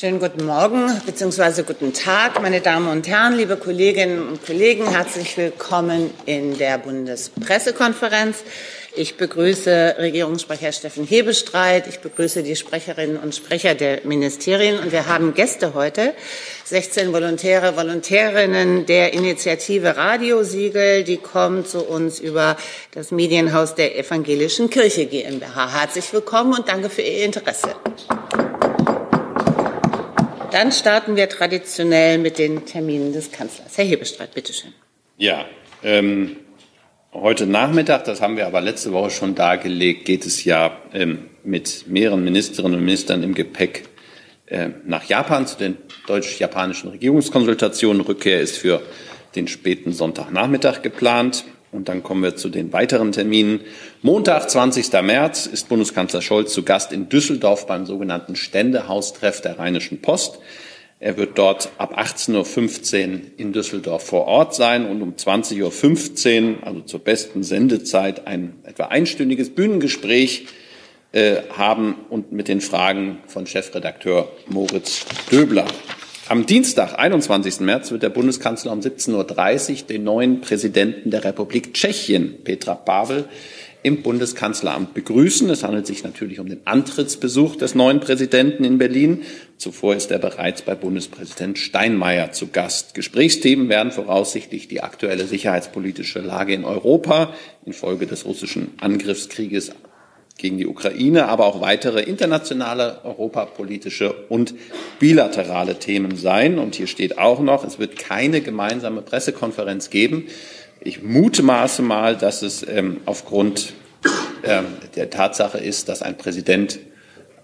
Schönen 0.00 0.18
guten 0.18 0.46
Morgen 0.46 0.98
bzw. 1.04 1.62
guten 1.62 1.92
Tag, 1.92 2.40
meine 2.40 2.62
Damen 2.62 2.88
und 2.88 3.06
Herren, 3.06 3.36
liebe 3.36 3.58
Kolleginnen 3.58 4.28
und 4.28 4.46
Kollegen. 4.46 4.88
Herzlich 4.88 5.36
willkommen 5.36 6.10
in 6.24 6.56
der 6.56 6.78
Bundespressekonferenz. 6.78 8.38
Ich 8.96 9.18
begrüße 9.18 9.96
Regierungssprecher 9.98 10.72
Steffen 10.72 11.04
Hebestreit. 11.04 11.86
Ich 11.86 11.98
begrüße 11.98 12.42
die 12.42 12.56
Sprecherinnen 12.56 13.18
und 13.18 13.34
Sprecher 13.34 13.74
der 13.74 14.00
Ministerien. 14.04 14.78
Und 14.78 14.90
wir 14.90 15.06
haben 15.06 15.34
Gäste 15.34 15.74
heute, 15.74 16.14
16 16.64 17.12
Volontäre, 17.12 17.76
Volontärinnen 17.76 18.86
der 18.86 19.12
Initiative 19.12 19.98
Radiosiegel. 19.98 21.04
Die 21.04 21.18
kommen 21.18 21.66
zu 21.66 21.84
uns 21.84 22.20
über 22.20 22.56
das 22.92 23.10
Medienhaus 23.10 23.74
der 23.74 23.98
Evangelischen 23.98 24.70
Kirche 24.70 25.04
GmbH. 25.04 25.78
Herzlich 25.78 26.10
willkommen 26.10 26.54
und 26.54 26.70
danke 26.70 26.88
für 26.88 27.02
Ihr 27.02 27.26
Interesse. 27.26 27.74
Dann 30.52 30.72
starten 30.72 31.16
wir 31.16 31.28
traditionell 31.28 32.18
mit 32.18 32.38
den 32.38 32.66
Terminen 32.66 33.12
des 33.12 33.30
Kanzlers. 33.30 33.78
Herr 33.78 33.84
Hebestreit, 33.84 34.34
bitteschön. 34.34 34.72
Ja, 35.16 35.46
ähm, 35.82 36.36
heute 37.12 37.46
Nachmittag, 37.46 38.04
das 38.04 38.20
haben 38.20 38.36
wir 38.36 38.46
aber 38.46 38.60
letzte 38.60 38.92
Woche 38.92 39.10
schon 39.10 39.34
dargelegt, 39.34 40.04
geht 40.04 40.26
es 40.26 40.44
ja 40.44 40.76
ähm, 40.92 41.30
mit 41.44 41.84
mehreren 41.86 42.24
Ministerinnen 42.24 42.78
und 42.78 42.84
Ministern 42.84 43.22
im 43.22 43.34
Gepäck 43.34 43.88
äh, 44.46 44.70
nach 44.84 45.04
Japan 45.04 45.46
zu 45.46 45.56
den 45.56 45.76
deutsch-japanischen 46.06 46.90
Regierungskonsultationen. 46.90 48.02
Rückkehr 48.02 48.40
ist 48.40 48.56
für 48.56 48.82
den 49.36 49.46
späten 49.46 49.92
Sonntagnachmittag 49.92 50.82
geplant. 50.82 51.44
Und 51.72 51.88
dann 51.88 52.02
kommen 52.02 52.22
wir 52.22 52.36
zu 52.36 52.48
den 52.48 52.72
weiteren 52.72 53.12
Terminen. 53.12 53.60
Montag, 54.02 54.50
20. 54.50 54.92
März, 55.02 55.46
ist 55.46 55.68
Bundeskanzler 55.68 56.20
Scholz 56.20 56.52
zu 56.52 56.64
Gast 56.64 56.92
in 56.92 57.08
Düsseldorf 57.08 57.66
beim 57.66 57.86
sogenannten 57.86 58.34
Ständehaustreff 58.34 59.40
der 59.40 59.58
Rheinischen 59.58 60.02
Post. 60.02 60.40
Er 60.98 61.16
wird 61.16 61.38
dort 61.38 61.70
ab 61.78 61.98
18.15 61.98 63.08
Uhr 63.08 63.20
in 63.38 63.52
Düsseldorf 63.52 64.04
vor 64.04 64.26
Ort 64.26 64.54
sein 64.54 64.84
und 64.84 65.00
um 65.00 65.14
20.15 65.14 66.58
Uhr, 66.58 66.66
also 66.66 66.80
zur 66.80 67.00
besten 67.00 67.42
Sendezeit, 67.42 68.26
ein 68.26 68.58
etwa 68.64 68.84
einstündiges 68.84 69.50
Bühnengespräch 69.50 70.46
äh, 71.12 71.36
haben 71.56 71.94
und 72.10 72.32
mit 72.32 72.48
den 72.48 72.60
Fragen 72.60 73.18
von 73.28 73.46
Chefredakteur 73.46 74.30
Moritz 74.48 75.06
Döbler. 75.30 75.66
Am 76.30 76.46
Dienstag, 76.46 76.96
21. 76.96 77.58
März, 77.58 77.90
wird 77.90 78.04
der 78.04 78.08
Bundeskanzler 78.08 78.70
um 78.70 78.78
17.30 78.78 79.70
Uhr 79.70 79.86
den 79.88 80.04
neuen 80.04 80.40
Präsidenten 80.40 81.10
der 81.10 81.24
Republik 81.24 81.74
Tschechien, 81.74 82.44
Petra 82.44 82.76
Pavel, 82.76 83.24
im 83.82 84.02
Bundeskanzleramt 84.02 84.94
begrüßen. 84.94 85.50
Es 85.50 85.64
handelt 85.64 85.88
sich 85.88 86.04
natürlich 86.04 86.38
um 86.38 86.48
den 86.48 86.64
Antrittsbesuch 86.68 87.56
des 87.56 87.74
neuen 87.74 87.98
Präsidenten 87.98 88.62
in 88.62 88.78
Berlin. 88.78 89.22
Zuvor 89.56 89.96
ist 89.96 90.12
er 90.12 90.20
bereits 90.20 90.62
bei 90.62 90.76
Bundespräsident 90.76 91.58
Steinmeier 91.58 92.30
zu 92.30 92.46
Gast. 92.46 92.94
Gesprächsthemen 92.94 93.68
werden 93.68 93.90
voraussichtlich 93.90 94.68
die 94.68 94.84
aktuelle 94.84 95.26
sicherheitspolitische 95.26 96.20
Lage 96.20 96.54
in 96.54 96.64
Europa 96.64 97.34
infolge 97.66 98.06
des 98.06 98.24
russischen 98.24 98.74
Angriffskrieges 98.80 99.72
gegen 100.40 100.58
die 100.58 100.66
Ukraine, 100.66 101.28
aber 101.28 101.46
auch 101.46 101.60
weitere 101.60 102.02
internationale, 102.02 103.00
europapolitische 103.04 104.12
und 104.28 104.54
bilaterale 104.98 105.78
Themen 105.78 106.16
sein. 106.16 106.58
Und 106.58 106.74
hier 106.74 106.86
steht 106.86 107.18
auch 107.18 107.40
noch, 107.40 107.64
es 107.64 107.78
wird 107.78 107.98
keine 107.98 108.40
gemeinsame 108.40 109.02
Pressekonferenz 109.02 109.90
geben. 109.90 110.26
Ich 110.80 111.02
mutmaße 111.02 111.82
mal, 111.82 112.16
dass 112.16 112.42
es 112.42 112.66
ähm, 112.66 113.00
aufgrund 113.06 113.74
ähm, 114.42 114.66
der 114.96 115.10
Tatsache 115.10 115.58
ist, 115.58 115.88
dass 115.88 116.02
ein 116.02 116.16
Präsident, 116.16 116.78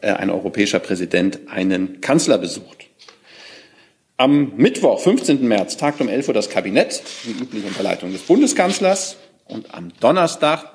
äh, 0.00 0.12
ein 0.12 0.30
europäischer 0.30 0.78
Präsident 0.78 1.40
einen 1.48 2.00
Kanzler 2.00 2.38
besucht. 2.38 2.86
Am 4.18 4.56
Mittwoch, 4.56 5.00
15. 5.00 5.46
März, 5.46 5.76
tagt 5.76 6.00
um 6.00 6.08
11 6.08 6.28
Uhr 6.28 6.34
das 6.34 6.48
Kabinett, 6.48 7.02
wie 7.24 7.32
üblich 7.32 7.64
unter 7.66 7.82
Leitung 7.82 8.12
des 8.12 8.22
Bundeskanzlers. 8.22 9.16
Und 9.44 9.74
am 9.74 9.92
Donnerstag, 10.00 10.72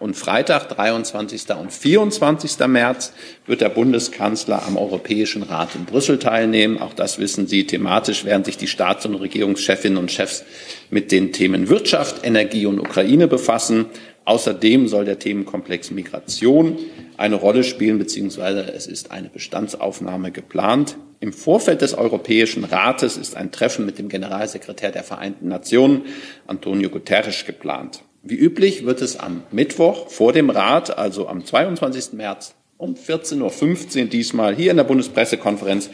und 0.00 0.16
Freitag, 0.16 0.68
23. 0.68 1.50
und 1.50 1.72
24. 1.72 2.58
März, 2.66 3.12
wird 3.46 3.60
der 3.60 3.68
Bundeskanzler 3.68 4.66
am 4.66 4.76
Europäischen 4.76 5.42
Rat 5.42 5.74
in 5.74 5.84
Brüssel 5.84 6.18
teilnehmen. 6.18 6.78
Auch 6.78 6.94
das 6.94 7.18
wissen 7.18 7.46
Sie. 7.46 7.66
Thematisch 7.66 8.24
werden 8.24 8.44
sich 8.44 8.56
die 8.56 8.66
Staats- 8.66 9.06
und 9.06 9.14
Regierungschefinnen 9.14 9.98
und 9.98 10.10
Chefs 10.10 10.44
mit 10.90 11.12
den 11.12 11.32
Themen 11.32 11.68
Wirtschaft, 11.68 12.24
Energie 12.24 12.66
und 12.66 12.78
Ukraine 12.78 13.28
befassen. 13.28 13.86
Außerdem 14.24 14.86
soll 14.86 15.04
der 15.04 15.18
Themenkomplex 15.18 15.90
Migration 15.90 16.78
eine 17.16 17.34
Rolle 17.34 17.64
spielen, 17.64 17.98
beziehungsweise 17.98 18.72
es 18.72 18.86
ist 18.86 19.10
eine 19.10 19.28
Bestandsaufnahme 19.28 20.30
geplant. 20.30 20.96
Im 21.18 21.32
Vorfeld 21.32 21.82
des 21.82 21.94
Europäischen 21.94 22.64
Rates 22.64 23.16
ist 23.16 23.36
ein 23.36 23.50
Treffen 23.50 23.84
mit 23.86 23.98
dem 23.98 24.08
Generalsekretär 24.08 24.92
der 24.92 25.02
Vereinten 25.02 25.48
Nationen, 25.48 26.02
Antonio 26.46 26.88
Guterres, 26.88 27.44
geplant. 27.44 28.02
Wie 28.24 28.36
üblich 28.36 28.86
wird 28.86 29.02
es 29.02 29.18
am 29.18 29.42
Mittwoch 29.50 30.08
vor 30.08 30.32
dem 30.32 30.48
Rat, 30.48 30.96
also 30.96 31.26
am 31.26 31.44
22. 31.44 32.12
März 32.12 32.54
um 32.76 32.94
14.15 32.94 34.02
Uhr 34.02 34.04
diesmal 34.06 34.54
hier 34.54 34.70
in 34.70 34.76
der 34.76 34.84
Bundespressekonferenz 34.84 35.90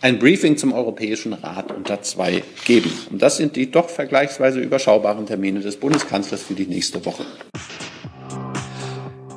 ein 0.00 0.20
Briefing 0.20 0.56
zum 0.56 0.72
Europäischen 0.72 1.32
Rat 1.32 1.72
unter 1.72 2.00
zwei 2.02 2.44
geben. 2.66 2.92
Und 3.10 3.20
das 3.20 3.36
sind 3.36 3.56
die 3.56 3.68
doch 3.68 3.88
vergleichsweise 3.88 4.60
überschaubaren 4.60 5.26
Termine 5.26 5.58
des 5.58 5.76
Bundeskanzlers 5.76 6.42
für 6.42 6.54
die 6.54 6.66
nächste 6.66 7.04
Woche. 7.04 7.24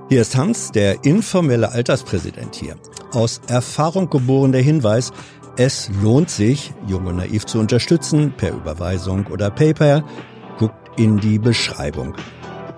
Hier 0.09 0.21
ist 0.21 0.35
Hans, 0.35 0.71
der 0.71 1.03
informelle 1.03 1.71
Alterspräsident 1.71 2.53
hier. 2.53 2.75
Aus 3.11 3.41
Erfahrung 3.47 4.11
geboren 4.11 4.51
der 4.51 4.61
Hinweis, 4.61 5.13
es 5.57 5.89
lohnt 6.03 6.29
sich, 6.29 6.73
Jung 6.87 7.07
und 7.07 7.15
Naiv 7.15 7.45
zu 7.45 7.57
unterstützen, 7.57 8.33
per 8.37 8.51
Überweisung 8.51 9.25
oder 9.27 9.49
PayPal 9.49 10.03
in 10.97 11.19
die 11.19 11.39
Beschreibung. 11.39 12.15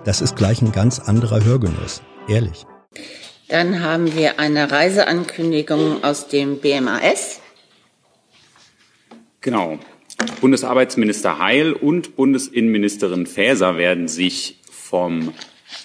Das 0.04 0.20
ist 0.20 0.36
gleich 0.36 0.62
ein 0.62 0.72
ganz 0.72 0.98
anderer 0.98 1.44
Hörgenuss, 1.44 2.02
ehrlich. 2.28 2.66
Dann 3.48 3.82
haben 3.82 4.14
wir 4.14 4.38
eine 4.38 4.70
Reiseankündigung 4.70 6.04
aus 6.04 6.28
dem 6.28 6.58
BMAS. 6.58 7.40
Genau. 9.40 9.78
Bundesarbeitsminister 10.40 11.38
Heil 11.38 11.72
und 11.72 12.16
Bundesinnenministerin 12.16 13.26
Faeser 13.26 13.76
werden 13.76 14.08
sich 14.08 14.60
vom 14.70 15.32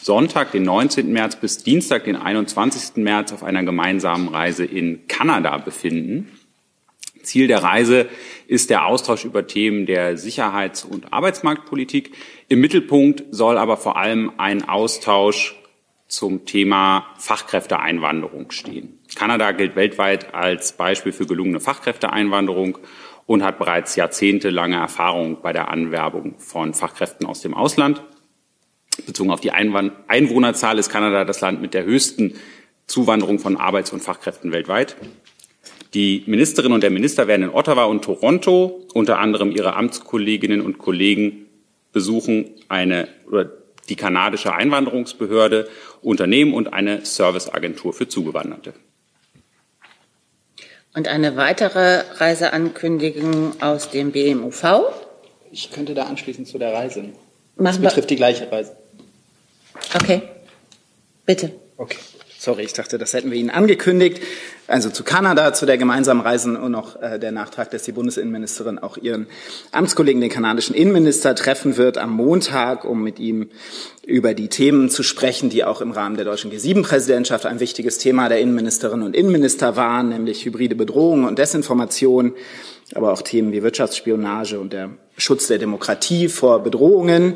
Sonntag, 0.02 0.52
den 0.52 0.64
19. 0.64 1.12
März 1.12 1.36
bis 1.36 1.64
Dienstag, 1.64 2.06
den 2.06 2.16
21. 2.16 3.04
März 3.04 3.32
auf 3.32 3.44
einer 3.44 3.64
gemeinsamen 3.64 4.28
Reise 4.28 4.66
in 4.66 5.08
Kanada 5.08 5.58
befinden. 5.58 6.32
Ziel 7.24 7.48
der 7.48 7.64
Reise 7.64 8.08
ist 8.48 8.70
der 8.70 8.86
Austausch 8.86 9.26
über 9.26 9.48
Themen 9.48 9.86
der 9.86 10.18
Sicherheits- 10.18 10.86
und 10.86 11.12
Arbeitsmarktpolitik. 11.12 12.12
Im 12.50 12.62
Mittelpunkt 12.62 13.24
soll 13.32 13.58
aber 13.58 13.78
vor 13.78 13.98
allem 13.98 14.32
ein 14.38 14.68
Austausch 14.68 15.56
zum 16.08 16.46
Thema 16.46 17.08
Fachkräfteeinwanderung 17.18 18.52
stehen. 18.52 19.00
Kanada 19.16 19.52
gilt 19.52 19.76
weltweit 19.76 20.34
als 20.36 20.74
Beispiel 20.74 21.12
für 21.12 21.26
gelungene 21.26 21.60
Fachkräfteeinwanderung 21.60 22.78
und 23.26 23.44
hat 23.44 23.58
bereits 23.58 23.96
jahrzehntelange 23.96 24.76
Erfahrung 24.76 25.42
bei 25.42 25.54
der 25.54 25.70
Anwerbung 25.70 26.36
von 26.38 26.74
Fachkräften 26.74 27.26
aus 27.26 27.42
dem 27.42 27.54
Ausland. 27.54 28.04
Bezogen 29.08 29.32
auf 29.32 29.42
die 29.42 29.52
Einwohnerzahl 29.52 30.78
ist 30.78 30.90
Kanada 30.90 31.26
das 31.26 31.42
Land 31.42 31.62
mit 31.62 31.74
der 31.74 31.84
höchsten 31.84 32.36
Zuwanderung 32.86 33.40
von 33.40 33.58
Arbeits- 33.58 33.92
und 33.92 34.02
Fachkräften 34.02 34.52
weltweit. 34.52 34.96
Die 35.94 36.24
Ministerin 36.26 36.72
und 36.72 36.82
der 36.82 36.90
Minister 36.90 37.28
werden 37.28 37.44
in 37.44 37.50
Ottawa 37.50 37.86
und 37.86 38.04
Toronto 38.04 38.82
unter 38.94 39.20
anderem 39.20 39.52
ihre 39.52 39.76
Amtskolleginnen 39.76 40.62
und 40.62 40.80
Kollegen 40.80 41.46
besuchen 41.92 42.50
eine 42.68 43.08
oder 43.28 43.52
die 43.90 43.96
kanadische 43.96 44.54
Einwanderungsbehörde, 44.54 45.70
Unternehmen 46.02 46.54
und 46.54 46.74
eine 46.74 47.06
Serviceagentur 47.06 47.94
für 47.94 48.08
Zugewanderte. 48.08 48.74
Und 50.96 51.08
eine 51.08 51.36
weitere 51.36 52.04
Reiseankündigung 52.16 53.62
aus 53.62 53.90
dem 53.90 54.12
BMUV. 54.12 54.64
Ich 55.52 55.72
könnte 55.72 55.94
da 55.94 56.04
anschließen 56.04 56.46
zu 56.46 56.58
der 56.58 56.74
Reise. 56.74 57.06
Das 57.58 57.80
betrifft 57.80 58.10
die 58.10 58.16
gleiche 58.16 58.52
Reise. 58.52 58.76
Okay. 59.96 60.22
Bitte. 61.26 61.52
Okay. 61.78 61.98
Sorry, 62.44 62.64
ich 62.64 62.74
dachte, 62.74 62.98
das 62.98 63.14
hätten 63.14 63.32
wir 63.32 63.38
Ihnen 63.38 63.52
angekündigt. 63.52 64.22
Also 64.68 64.90
zu 64.90 65.06
Kanada, 65.06 65.54
zu 65.54 65.66
der 65.66 65.78
gemeinsamen 65.78 66.20
Reise 66.20 66.60
und 66.60 66.74
noch 66.74 67.02
äh, 67.02 67.18
der 67.18 67.32
Nachtrag, 67.32 67.72
dass 67.72 67.84
die 67.84 67.94
Bundesinnenministerin 67.94 68.80
auch 68.80 68.98
ihren 68.98 69.28
Amtskollegen, 69.72 70.20
den 70.20 70.30
kanadischen 70.30 70.76
Innenminister, 70.76 71.36
treffen 71.36 71.78
wird 71.78 71.98
am 71.98 72.12
Montag, 72.12 72.84
um 72.84 73.02
mit 73.02 73.18
ihm 73.18 73.50
über 74.06 74.34
die 74.34 74.50
Themen 74.50 74.90
zu 74.90 75.04
sprechen, 75.04 75.52
die 75.52 75.64
auch 75.64 75.80
im 75.80 75.92
Rahmen 75.92 76.18
der 76.18 76.26
deutschen 76.26 76.52
G7-Präsidentschaft 76.52 77.46
ein 77.46 77.62
wichtiges 77.62 77.98
Thema 77.98 78.28
der 78.28 78.42
Innenministerinnen 78.42 79.06
und 79.06 79.16
Innenminister 79.16 79.78
waren, 79.78 80.10
nämlich 80.10 80.44
hybride 80.44 80.76
Bedrohungen 80.76 81.24
und 81.24 81.40
Desinformation, 81.40 82.34
aber 82.94 83.14
auch 83.14 83.22
Themen 83.22 83.54
wie 83.54 83.64
Wirtschaftsspionage 83.64 84.60
und 84.60 84.74
der 84.74 84.90
Schutz 85.16 85.48
der 85.48 85.60
Demokratie 85.60 86.28
vor 86.28 86.62
Bedrohungen. 86.62 87.36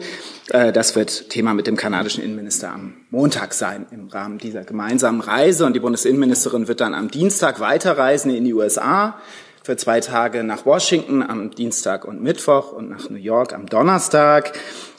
Äh, 0.49 0.73
das 0.73 0.97
wird 0.97 1.29
Thema 1.29 1.53
mit 1.53 1.65
dem 1.65 1.77
kanadischen 1.77 2.25
Innenminister 2.25 2.73
am 2.73 2.96
Montag 3.09 3.53
sein 3.53 3.85
im 3.91 4.07
Rahmen 4.07 4.37
dieser 4.37 4.63
gemeinsamen 4.63 5.21
Reise. 5.21 5.65
Und 5.65 5.73
die 5.73 5.79
Bundesinnenministerin 5.79 6.67
wird 6.67 6.81
dann 6.81 6.93
am 6.93 7.09
Dienstag 7.09 7.59
weiterreisen 7.59 8.31
in 8.31 8.43
die 8.43 8.53
USA 8.53 9.19
für 9.63 9.77
zwei 9.77 9.99
Tage 9.99 10.43
nach 10.43 10.65
Washington 10.65 11.21
am 11.21 11.51
Dienstag 11.51 12.05
und 12.05 12.21
Mittwoch 12.21 12.71
und 12.71 12.89
nach 12.89 13.09
New 13.09 13.17
York 13.17 13.53
am 13.53 13.65
Donnerstag. 13.65 14.57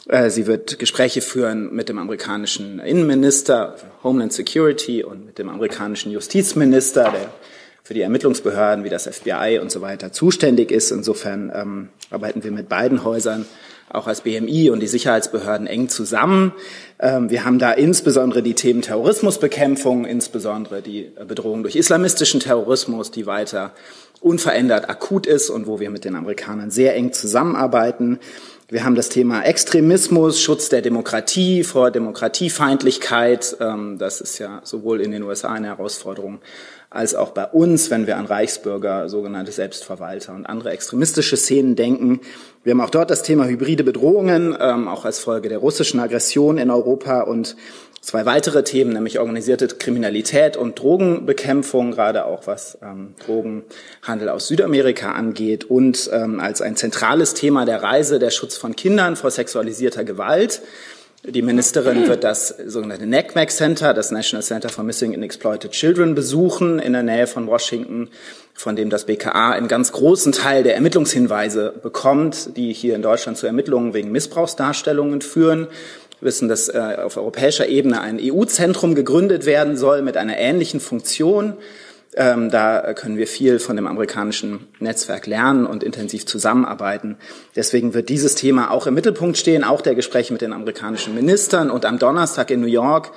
Äh, 0.09 0.31
sie 0.31 0.47
wird 0.47 0.79
Gespräche 0.79 1.21
führen 1.21 1.75
mit 1.75 1.89
dem 1.89 1.99
amerikanischen 1.99 2.79
Innenminister 2.79 3.77
Homeland 4.03 4.33
Security 4.33 5.05
und 5.05 5.27
mit 5.27 5.39
dem 5.39 5.49
amerikanischen 5.51 6.11
Justizminister, 6.13 7.11
der 7.11 7.31
für 7.83 7.95
die 7.95 8.03
Ermittlungsbehörden 8.03 8.85
wie 8.85 8.91
das 8.91 9.07
FBI 9.07 9.59
und 9.63 9.71
so 9.71 9.81
weiter 9.81 10.13
zuständig 10.13 10.71
ist. 10.71 10.91
Insofern 10.91 11.51
ähm, 11.55 11.89
arbeiten 12.11 12.45
wir 12.45 12.53
mit 12.53 12.69
beiden 12.69 13.05
Häusern 13.05 13.47
auch 13.91 14.07
als 14.07 14.23
BMI 14.23 14.71
und 14.71 14.81
die 14.81 14.87
Sicherheitsbehörden 14.87 15.67
eng 15.67 15.89
zusammen. 15.89 16.53
Ähm, 16.99 17.31
wir 17.31 17.45
haben 17.45 17.59
da 17.59 17.73
insbesondere 17.73 18.43
die 18.43 18.55
Themen 18.55 18.83
Terrorismusbekämpfung, 18.83 20.05
insbesondere 20.05 20.83
die 20.83 21.11
Bedrohung 21.27 21.63
durch 21.63 21.77
islamistischen 21.77 22.41
Terrorismus, 22.41 23.11
die 23.11 23.27
weiter 23.27 23.73
unverändert 24.21 24.89
akut 24.89 25.27
ist 25.27 25.51
und 25.51 25.67
wo 25.67 25.81
wir 25.81 25.91
mit 25.91 26.05
den 26.05 26.17
Amerikanern 26.17 26.71
sehr 26.71 26.95
eng 26.97 27.13
zusammenarbeiten. 27.13 28.19
Wir 28.71 28.85
haben 28.85 28.97
das 28.97 29.09
Thema 29.09 29.47
Extremismus, 29.47 30.43
Schutz 30.43 30.69
der 30.69 30.83
Demokratie 30.83 31.65
vor 31.65 31.91
Demokratiefeindlichkeit. 31.91 33.57
Ähm, 33.61 33.97
das 33.97 34.21
ist 34.21 34.39
ja 34.39 34.61
sowohl 34.63 35.01
in 35.01 35.11
den 35.11 35.23
USA 35.23 35.55
eine 35.55 35.69
Herausforderung 35.69 36.41
als 36.91 37.15
auch 37.15 37.31
bei 37.31 37.47
uns, 37.47 37.91
wenn 37.91 38.07
wir 38.07 38.19
an 38.19 38.27
Reichsbürger, 38.27 39.09
sogenannte 39.09 39.53
Selbstverwalter 39.53 40.35
und 40.35 40.45
andere 40.45 40.71
extremistische 40.71 41.39
Szenen 41.39 41.77
denken. 41.77 42.21
Wir 42.63 42.73
haben 42.73 42.83
auch 42.83 42.91
dort 42.91 43.11
das 43.11 43.23
Thema 43.23 43.47
hybride 43.47 43.85
Bedrohungen, 43.85 44.55
ähm, 44.61 44.87
auch 44.87 45.07
als 45.07 45.19
Folge 45.19 45.49
der 45.49 45.59
russischen 45.59 45.99
Aggression 45.99 46.59
in 46.59 46.71
Europa 46.71 47.23
und 47.23 47.57
zwei 48.09 48.25
weitere 48.25 48.65
Themen, 48.65 48.95
nämlich 48.95 49.19
organisierte 49.19 49.69
Kriminalität 49.69 50.57
und 50.57 50.79
Drogenbekämpfung, 50.79 51.91
gerade 51.91 52.25
auch 52.25 52.47
was 52.47 52.79
ähm, 52.83 53.15
Drogenhandel 53.27 54.31
aus 54.31 54.49
Südamerika 54.49 55.13
angeht 55.13 55.65
und 55.65 56.09
ähm, 56.11 56.41
als 56.41 56.63
ein 56.63 56.75
zentrales 56.75 57.35
Thema 57.35 57.67
der 57.67 57.83
Reise 57.83 58.19
der 58.19 58.31
Schutz 58.31 58.57
von 58.57 58.75
Kindern 58.75 59.15
vor 59.15 59.31
sexualisierter 59.31 60.05
Gewalt. 60.05 60.63
Die 61.23 61.43
Ministerin 61.43 62.09
wird 62.09 62.25
das 62.25 62.49
sogenannte 62.49 63.07
NACMAC 63.07 63.51
Center, 63.51 63.93
das 63.93 64.11
National 64.11 64.43
Center 64.43 64.71
for 64.71 64.85
Missing 64.85 65.15
and 65.15 65.23
Exploited 65.23 65.73
Children, 65.73 66.15
besuchen 66.15 66.79
in 66.79 66.95
der 66.95 67.03
Nähe 67.03 67.27
von 67.27 67.47
Washington, 67.47 68.09
von 68.55 68.75
dem 68.75 68.89
das 68.89 69.05
BKA 69.05 69.51
einen 69.51 69.69
ganz 69.69 69.93
großen 69.93 70.33
Teil 70.33 70.63
der 70.63 70.77
Ermittlungshinweise 70.77 71.75
bekommt, 71.83 72.57
die 72.57 72.73
hier 72.73 72.95
in 72.95 73.03
Deutschland 73.03 73.37
zu 73.37 73.47
Ermittlungen 73.47 73.93
wegen 73.93 74.13
Missbrauchsdarstellungen 74.13 75.21
führen. 75.21 75.67
Wir 76.21 76.27
wissen, 76.27 76.49
dass 76.49 76.69
äh, 76.69 76.97
auf 77.03 77.17
europäischer 77.17 77.69
Ebene 77.69 78.01
ein 78.01 78.19
EU-Zentrum 78.21 78.95
gegründet 78.95 79.47
werden 79.47 79.77
soll 79.77 80.03
mit 80.03 80.17
einer 80.17 80.37
ähnlichen 80.37 80.81
Funktion. 80.81 81.55
Ähm, 82.15 82.51
da 82.51 82.95
können 82.95 83.17
wir 83.17 83.27
viel 83.27 83.59
von 83.59 83.77
dem 83.77 83.87
amerikanischen 83.87 84.67
Netzwerk 84.81 85.27
lernen 85.27 85.67
und 85.67 85.85
intensiv 85.85 86.27
zusammenarbeiten. 86.27 87.17
Deswegen 87.55 87.95
wird 87.95 88.09
dieses 88.09 88.35
Thema 88.35 88.71
auch 88.71 88.87
im 88.87 88.95
Mittelpunkt 88.95 89.37
stehen, 89.37 89.63
auch 89.63 89.81
der 89.81 89.95
Gespräche 89.95 90.33
mit 90.33 90.43
den 90.43 90.53
amerikanischen 90.53 91.15
Ministern. 91.15 91.71
Und 91.71 91.85
am 91.85 91.99
Donnerstag 91.99 92.51
in 92.51 92.61
New 92.61 92.67
York, 92.67 93.13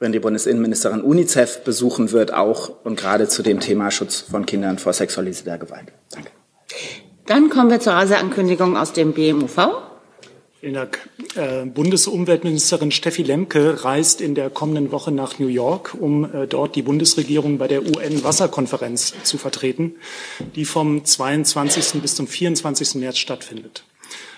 wenn 0.00 0.12
die 0.12 0.18
Bundesinnenministerin 0.18 1.00
UNICEF 1.00 1.60
besuchen 1.60 2.12
wird, 2.12 2.34
auch 2.34 2.84
und 2.84 2.98
gerade 2.98 3.28
zu 3.28 3.42
dem 3.42 3.60
Thema 3.60 3.90
Schutz 3.90 4.20
von 4.20 4.44
Kindern 4.44 4.78
vor 4.78 4.92
sexualisierter 4.92 5.58
Gewalt. 5.58 5.92
Danke. 6.10 6.30
Dann 7.26 7.48
kommen 7.48 7.70
wir 7.70 7.78
zur 7.78 7.92
Reiseankündigung 7.92 8.76
aus 8.76 8.92
dem 8.92 9.12
BMUV. 9.12 9.91
Vielen 10.62 10.74
Dank. 10.74 11.08
Äh, 11.34 11.64
Bundesumweltministerin 11.64 12.92
Steffi 12.92 13.24
Lemke 13.24 13.82
reist 13.84 14.20
in 14.20 14.36
der 14.36 14.48
kommenden 14.48 14.92
Woche 14.92 15.10
nach 15.10 15.40
New 15.40 15.48
York, 15.48 15.96
um 15.98 16.24
äh, 16.24 16.46
dort 16.46 16.76
die 16.76 16.82
Bundesregierung 16.82 17.58
bei 17.58 17.66
der 17.66 17.82
UN-Wasserkonferenz 17.82 19.12
zu 19.24 19.38
vertreten, 19.38 19.96
die 20.54 20.64
vom 20.64 21.04
22. 21.04 22.00
bis 22.00 22.14
zum 22.14 22.28
24. 22.28 22.94
März 22.94 23.18
stattfindet. 23.18 23.82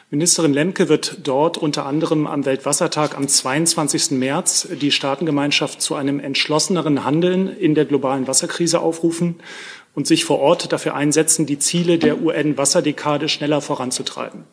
Ministerin 0.09 0.55
Lemke 0.55 0.89
wird 0.89 1.19
dort 1.25 1.59
unter 1.59 1.85
anderem 1.85 2.27
am 2.27 2.47
Weltwassertag 2.47 3.19
am 3.19 3.29
22. 3.29 4.13
März 4.13 4.69
die 4.81 4.93
Staatengemeinschaft 4.93 5.83
zu 5.83 5.95
einem 5.95 6.21
entschlosseneren 6.21 7.05
Handeln 7.05 7.55
in 7.55 7.75
der 7.75 7.85
globalen 7.85 8.27
Wasserkrise 8.27 8.81
aufrufen 8.81 9.35
und 9.95 10.07
sich 10.07 10.25
vor 10.25 10.39
Ort 10.39 10.73
dafür 10.73 10.95
einsetzen, 10.95 11.45
die 11.45 11.59
Ziele 11.59 11.99
der 11.99 12.23
UN-Wasserdekade 12.23 13.29
schneller 13.29 13.61
voranzutreiben. 13.61 14.45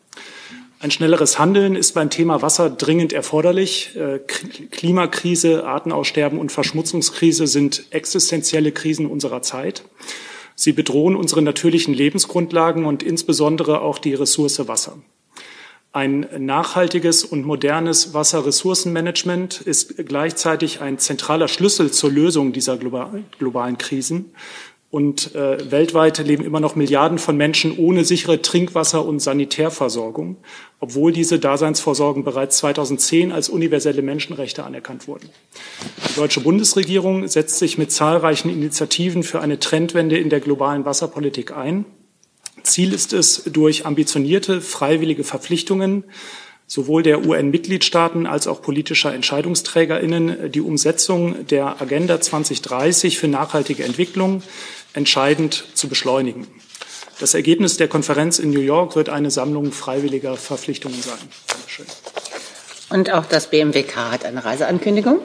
Ein 0.82 0.90
schnelleres 0.90 1.38
Handeln 1.38 1.76
ist 1.76 1.92
beim 1.92 2.10
Thema 2.10 2.42
Wasser 2.42 2.68
dringend 2.68 3.12
erforderlich. 3.12 3.94
Äh, 3.94 4.18
Klimakrise, 4.18 5.64
Artenaussterben 5.64 6.40
und 6.40 6.50
Verschmutzungskrise 6.50 7.46
sind 7.46 7.84
existenzielle 7.90 8.72
Krisen 8.72 9.06
unserer 9.06 9.42
Zeit. 9.42 9.84
Sie 10.56 10.72
bedrohen 10.72 11.14
unsere 11.14 11.40
natürlichen 11.40 11.94
Lebensgrundlagen 11.94 12.84
und 12.84 13.04
insbesondere 13.04 13.80
auch 13.80 14.00
die 14.00 14.14
Ressource 14.14 14.66
Wasser. 14.66 14.98
Ein 15.92 16.26
nachhaltiges 16.38 17.22
und 17.22 17.46
modernes 17.46 18.12
Wasserressourcenmanagement 18.12 19.60
ist 19.60 19.94
gleichzeitig 20.08 20.80
ein 20.80 20.98
zentraler 20.98 21.46
Schlüssel 21.46 21.92
zur 21.92 22.10
Lösung 22.10 22.52
dieser 22.52 22.76
globalen 22.76 23.78
Krisen. 23.78 24.34
Und 24.92 25.34
äh, 25.34 25.70
weltweit 25.70 26.18
leben 26.18 26.44
immer 26.44 26.60
noch 26.60 26.76
Milliarden 26.76 27.16
von 27.16 27.34
Menschen 27.34 27.78
ohne 27.78 28.04
sichere 28.04 28.42
Trinkwasser- 28.42 29.06
und 29.06 29.20
Sanitärversorgung, 29.20 30.36
obwohl 30.80 31.12
diese 31.12 31.38
Daseinsvorsorgen 31.38 32.24
bereits 32.24 32.58
2010 32.58 33.32
als 33.32 33.48
universelle 33.48 34.02
Menschenrechte 34.02 34.64
anerkannt 34.64 35.08
wurden. 35.08 35.30
Die 36.10 36.14
deutsche 36.16 36.42
Bundesregierung 36.42 37.26
setzt 37.26 37.58
sich 37.58 37.78
mit 37.78 37.90
zahlreichen 37.90 38.50
Initiativen 38.50 39.22
für 39.22 39.40
eine 39.40 39.58
Trendwende 39.58 40.18
in 40.18 40.28
der 40.28 40.40
globalen 40.40 40.84
Wasserpolitik 40.84 41.56
ein. 41.56 41.86
Ziel 42.62 42.92
ist 42.92 43.14
es, 43.14 43.44
durch 43.44 43.86
ambitionierte 43.86 44.60
freiwillige 44.60 45.24
Verpflichtungen 45.24 46.04
sowohl 46.66 47.02
der 47.02 47.26
UN-Mitgliedstaaten 47.26 48.26
als 48.26 48.46
auch 48.46 48.62
politischer 48.62 49.12
Entscheidungsträgerinnen 49.12 50.52
die 50.52 50.60
Umsetzung 50.60 51.46
der 51.46 51.82
Agenda 51.82 52.20
2030 52.20 53.18
für 53.18 53.28
nachhaltige 53.28 53.84
Entwicklung 53.84 54.42
entscheidend 54.94 55.64
zu 55.74 55.88
beschleunigen. 55.88 56.46
Das 57.20 57.34
Ergebnis 57.34 57.76
der 57.76 57.88
Konferenz 57.88 58.38
in 58.38 58.50
New 58.50 58.60
York 58.60 58.96
wird 58.96 59.08
eine 59.08 59.30
Sammlung 59.30 59.72
freiwilliger 59.72 60.36
Verpflichtungen 60.36 61.00
sein. 61.00 61.18
Dankeschön. 61.46 61.86
Und 62.90 63.10
auch 63.12 63.26
das 63.26 63.48
BMWK 63.48 64.10
hat 64.10 64.24
eine 64.24 64.44
Reiseankündigung. 64.44 65.20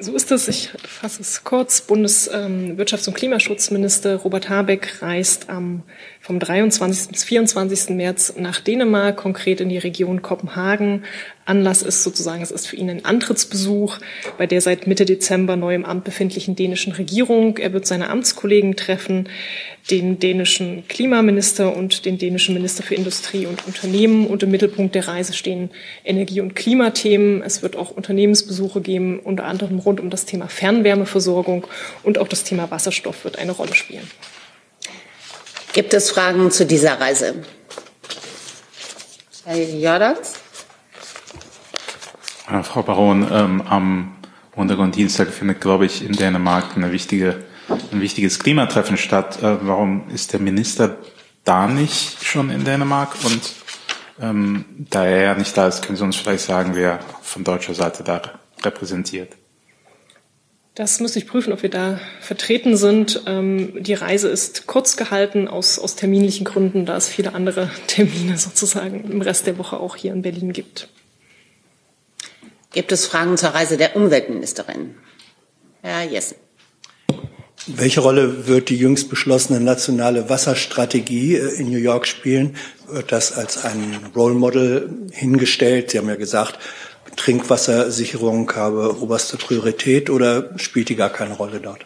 So 0.00 0.14
ist 0.14 0.30
es. 0.30 0.46
Ich 0.46 0.70
fasse 0.86 1.22
es 1.22 1.42
kurz. 1.42 1.82
Bundeswirtschafts- 1.88 3.08
und 3.08 3.14
Klimaschutzminister 3.14 4.16
Robert 4.16 4.48
Habeck 4.48 5.02
reist 5.02 5.48
am 5.48 5.82
vom 6.28 6.38
23. 6.38 7.08
bis 7.08 7.24
24. 7.24 7.96
März 7.96 8.34
nach 8.36 8.60
Dänemark, 8.60 9.16
konkret 9.16 9.62
in 9.62 9.70
die 9.70 9.78
Region 9.78 10.20
Kopenhagen. 10.20 11.04
Anlass 11.46 11.80
ist 11.80 12.02
sozusagen, 12.02 12.42
es 12.42 12.50
ist 12.50 12.66
für 12.68 12.76
ihn 12.76 12.90
ein 12.90 13.06
Antrittsbesuch 13.06 13.96
bei 14.36 14.46
der 14.46 14.60
seit 14.60 14.86
Mitte 14.86 15.06
Dezember 15.06 15.56
neu 15.56 15.74
im 15.74 15.86
Amt 15.86 16.04
befindlichen 16.04 16.54
dänischen 16.54 16.92
Regierung. 16.92 17.56
Er 17.56 17.72
wird 17.72 17.86
seine 17.86 18.10
Amtskollegen 18.10 18.76
treffen, 18.76 19.30
den 19.90 20.18
dänischen 20.18 20.86
Klimaminister 20.86 21.74
und 21.74 22.04
den 22.04 22.18
dänischen 22.18 22.52
Minister 22.52 22.82
für 22.82 22.94
Industrie 22.94 23.46
und 23.46 23.66
Unternehmen. 23.66 24.26
Und 24.26 24.42
im 24.42 24.50
Mittelpunkt 24.50 24.94
der 24.94 25.08
Reise 25.08 25.32
stehen 25.32 25.70
Energie- 26.04 26.42
und 26.42 26.54
Klimathemen. 26.54 27.40
Es 27.40 27.62
wird 27.62 27.74
auch 27.74 27.90
Unternehmensbesuche 27.90 28.82
geben, 28.82 29.18
unter 29.18 29.44
anderem 29.44 29.78
rund 29.78 29.98
um 29.98 30.10
das 30.10 30.26
Thema 30.26 30.48
Fernwärmeversorgung 30.48 31.66
und 32.02 32.18
auch 32.18 32.28
das 32.28 32.44
Thema 32.44 32.70
Wasserstoff 32.70 33.24
wird 33.24 33.38
eine 33.38 33.52
Rolle 33.52 33.74
spielen. 33.74 34.06
Gibt 35.78 35.94
es 35.94 36.10
Fragen 36.10 36.50
zu 36.50 36.66
dieser 36.66 37.00
Reise? 37.00 37.36
Herr 39.44 39.56
Jordans? 39.56 40.32
Frau 42.64 42.82
Baron, 42.82 43.24
ähm, 43.30 43.62
am 43.62 44.16
Montag 44.56 44.80
und 44.80 44.96
Dienstag 44.96 45.28
findet, 45.28 45.60
glaube 45.60 45.86
ich, 45.86 46.04
in 46.04 46.14
Dänemark 46.14 46.74
eine 46.74 46.90
wichtige, 46.90 47.44
ein 47.92 48.00
wichtiges 48.00 48.40
Klimatreffen 48.40 48.96
statt. 48.96 49.40
Äh, 49.40 49.64
warum 49.68 50.10
ist 50.10 50.32
der 50.32 50.40
Minister 50.40 50.96
da 51.44 51.68
nicht 51.68 52.24
schon 52.24 52.50
in 52.50 52.64
Dänemark? 52.64 53.10
Und 53.24 53.52
ähm, 54.20 54.64
da 54.90 55.04
er 55.04 55.22
ja 55.22 55.34
nicht 55.34 55.56
da 55.56 55.68
ist, 55.68 55.86
können 55.86 55.96
Sie 55.96 56.02
uns 56.02 56.16
vielleicht 56.16 56.44
sagen, 56.44 56.72
wer 56.74 56.98
von 57.22 57.44
deutscher 57.44 57.74
Seite 57.74 58.02
da 58.02 58.20
repräsentiert? 58.64 59.37
Das 60.78 61.00
müsste 61.00 61.18
ich 61.18 61.26
prüfen, 61.26 61.52
ob 61.52 61.64
wir 61.64 61.70
da 61.70 61.98
vertreten 62.20 62.76
sind. 62.76 63.22
Ähm, 63.26 63.82
die 63.82 63.94
Reise 63.94 64.28
ist 64.28 64.68
kurz 64.68 64.96
gehalten 64.96 65.48
aus, 65.48 65.80
aus 65.80 65.96
terminlichen 65.96 66.44
Gründen, 66.44 66.86
da 66.86 66.96
es 66.96 67.08
viele 67.08 67.34
andere 67.34 67.68
Termine 67.88 68.38
sozusagen 68.38 69.10
im 69.10 69.20
Rest 69.20 69.48
der 69.48 69.58
Woche 69.58 69.80
auch 69.80 69.96
hier 69.96 70.12
in 70.12 70.22
Berlin 70.22 70.52
gibt. 70.52 70.88
Gibt 72.72 72.92
es 72.92 73.06
Fragen 73.06 73.36
zur 73.36 73.48
Reise 73.48 73.76
der 73.76 73.96
Umweltministerin? 73.96 74.94
Herr 75.82 76.04
Jessen. 76.04 76.36
Welche 77.66 77.98
Rolle 77.98 78.46
wird 78.46 78.68
die 78.68 78.76
jüngst 78.76 79.10
beschlossene 79.10 79.58
nationale 79.58 80.28
Wasserstrategie 80.28 81.34
äh, 81.34 81.60
in 81.60 81.72
New 81.72 81.78
York 81.78 82.06
spielen? 82.06 82.54
Wird 82.86 83.10
das 83.10 83.32
als 83.32 83.64
ein 83.64 83.98
Role 84.14 84.34
Model 84.34 85.08
hingestellt? 85.10 85.90
Sie 85.90 85.98
haben 85.98 86.08
ja 86.08 86.14
gesagt, 86.14 86.60
Trinkwassersicherung 87.18 88.50
habe 88.54 88.96
oberste 89.00 89.36
Priorität 89.36 90.08
oder 90.08 90.58
spielt 90.58 90.88
die 90.88 90.96
gar 90.96 91.10
keine 91.10 91.34
Rolle 91.34 91.60
dort? 91.60 91.84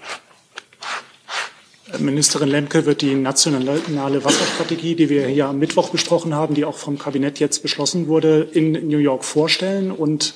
Ministerin 1.98 2.48
Lemke 2.48 2.86
wird 2.86 3.02
die 3.02 3.14
nationale 3.14 4.24
Wasserstrategie, 4.24 4.94
die 4.94 5.10
wir 5.10 5.26
hier 5.26 5.46
am 5.46 5.58
Mittwoch 5.58 5.90
besprochen 5.90 6.34
haben, 6.34 6.54
die 6.54 6.64
auch 6.64 6.76
vom 6.76 6.98
Kabinett 6.98 7.38
jetzt 7.38 7.62
beschlossen 7.62 8.08
wurde, 8.08 8.48
in 8.52 8.72
New 8.88 8.98
York 8.98 9.24
vorstellen. 9.24 9.90
Und 9.90 10.34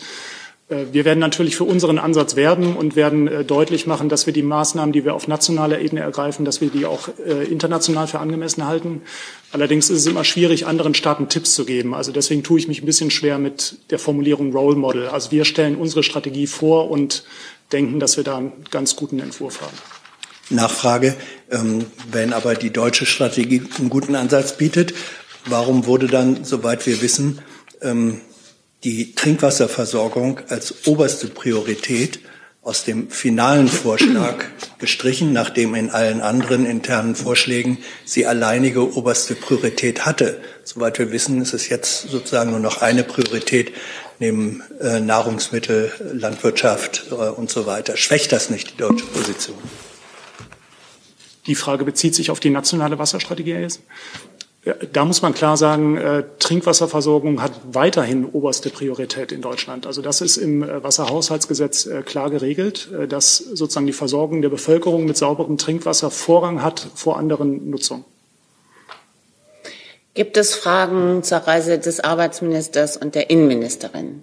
wir 0.68 1.04
werden 1.04 1.20
natürlich 1.20 1.54
für 1.54 1.62
unseren 1.62 2.00
Ansatz 2.00 2.34
werben 2.34 2.76
und 2.76 2.96
werden 2.96 3.28
äh, 3.28 3.44
deutlich 3.44 3.86
machen, 3.86 4.08
dass 4.08 4.26
wir 4.26 4.32
die 4.32 4.42
Maßnahmen, 4.42 4.92
die 4.92 5.04
wir 5.04 5.14
auf 5.14 5.28
nationaler 5.28 5.78
Ebene 5.80 6.00
ergreifen, 6.00 6.44
dass 6.44 6.60
wir 6.60 6.70
die 6.70 6.86
auch 6.86 7.08
äh, 7.24 7.44
international 7.44 8.08
für 8.08 8.18
angemessen 8.18 8.66
halten. 8.66 9.02
Allerdings 9.52 9.90
ist 9.90 10.00
es 10.00 10.06
immer 10.06 10.24
schwierig, 10.24 10.66
anderen 10.66 10.94
Staaten 10.94 11.28
Tipps 11.28 11.54
zu 11.54 11.64
geben. 11.66 11.94
Also 11.94 12.10
deswegen 12.10 12.42
tue 12.42 12.58
ich 12.58 12.66
mich 12.66 12.82
ein 12.82 12.86
bisschen 12.86 13.12
schwer 13.12 13.38
mit 13.38 13.78
der 13.90 14.00
Formulierung 14.00 14.52
Role 14.52 14.76
Model. 14.76 15.06
Also 15.06 15.30
wir 15.30 15.44
stellen 15.44 15.76
unsere 15.76 16.02
Strategie 16.02 16.48
vor 16.48 16.90
und 16.90 17.22
denken, 17.70 18.00
dass 18.00 18.16
wir 18.16 18.24
da 18.24 18.38
einen 18.38 18.52
ganz 18.72 18.96
guten 18.96 19.20
Entwurf 19.20 19.60
haben. 19.60 19.76
Nachfrage, 20.50 21.14
ähm, 21.50 21.86
wenn 22.10 22.32
aber 22.32 22.56
die 22.56 22.70
deutsche 22.70 23.06
Strategie 23.06 23.62
einen 23.78 23.88
guten 23.88 24.16
Ansatz 24.16 24.56
bietet, 24.56 24.94
warum 25.44 25.86
wurde 25.86 26.08
dann, 26.08 26.44
soweit 26.44 26.86
wir 26.86 27.02
wissen, 27.02 27.40
ähm, 27.82 28.20
die 28.86 29.16
Trinkwasserversorgung 29.16 30.42
als 30.48 30.86
oberste 30.86 31.26
Priorität 31.26 32.20
aus 32.62 32.84
dem 32.84 33.10
finalen 33.10 33.66
Vorschlag 33.66 34.44
gestrichen, 34.78 35.32
nachdem 35.32 35.74
in 35.74 35.90
allen 35.90 36.20
anderen 36.20 36.64
internen 36.64 37.16
Vorschlägen 37.16 37.78
sie 38.04 38.26
alleinige 38.26 38.96
oberste 38.96 39.34
Priorität 39.34 40.06
hatte. 40.06 40.40
Soweit 40.62 41.00
wir 41.00 41.10
wissen, 41.10 41.42
ist 41.42 41.52
es 41.52 41.68
jetzt 41.68 42.08
sozusagen 42.08 42.52
nur 42.52 42.60
noch 42.60 42.80
eine 42.80 43.02
Priorität 43.02 43.72
neben 44.20 44.62
äh, 44.80 45.00
Nahrungsmittel, 45.00 45.90
Landwirtschaft 46.12 47.06
äh, 47.10 47.14
und 47.14 47.50
so 47.50 47.66
weiter. 47.66 47.96
Schwächt 47.96 48.30
das 48.30 48.50
nicht 48.50 48.74
die 48.74 48.76
deutsche 48.76 49.06
Position? 49.06 49.58
Die 51.48 51.56
Frage 51.56 51.84
bezieht 51.84 52.14
sich 52.14 52.30
auf 52.30 52.38
die 52.38 52.50
nationale 52.50 53.00
Wasserstrategie. 53.00 53.66
Da 54.92 55.04
muss 55.04 55.22
man 55.22 55.32
klar 55.32 55.56
sagen, 55.56 55.96
äh, 55.96 56.24
Trinkwasserversorgung 56.40 57.40
hat 57.40 57.52
weiterhin 57.70 58.24
oberste 58.24 58.68
Priorität 58.68 59.30
in 59.30 59.40
Deutschland. 59.40 59.86
Also 59.86 60.02
das 60.02 60.20
ist 60.20 60.38
im 60.38 60.64
äh, 60.64 60.82
Wasserhaushaltsgesetz 60.82 61.86
äh, 61.86 62.02
klar 62.02 62.30
geregelt, 62.30 62.90
dass 63.08 63.36
sozusagen 63.36 63.86
die 63.86 63.92
Versorgung 63.92 64.42
der 64.42 64.48
Bevölkerung 64.48 65.04
mit 65.04 65.16
sauberem 65.16 65.56
Trinkwasser 65.56 66.10
Vorrang 66.10 66.64
hat 66.64 66.84
vor 66.96 67.16
anderen 67.16 67.70
Nutzungen. 67.70 68.04
Gibt 70.14 70.36
es 70.36 70.56
Fragen 70.56 71.22
zur 71.22 71.38
Reise 71.38 71.78
des 71.78 72.00
Arbeitsministers 72.00 72.96
und 72.96 73.14
der 73.14 73.30
Innenministerin? 73.30 74.22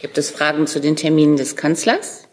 Gibt 0.00 0.18
es 0.18 0.30
Fragen 0.30 0.68
zu 0.68 0.80
den 0.80 0.94
Terminen 0.94 1.36
des 1.36 1.56
Kanzlers? 1.56 2.28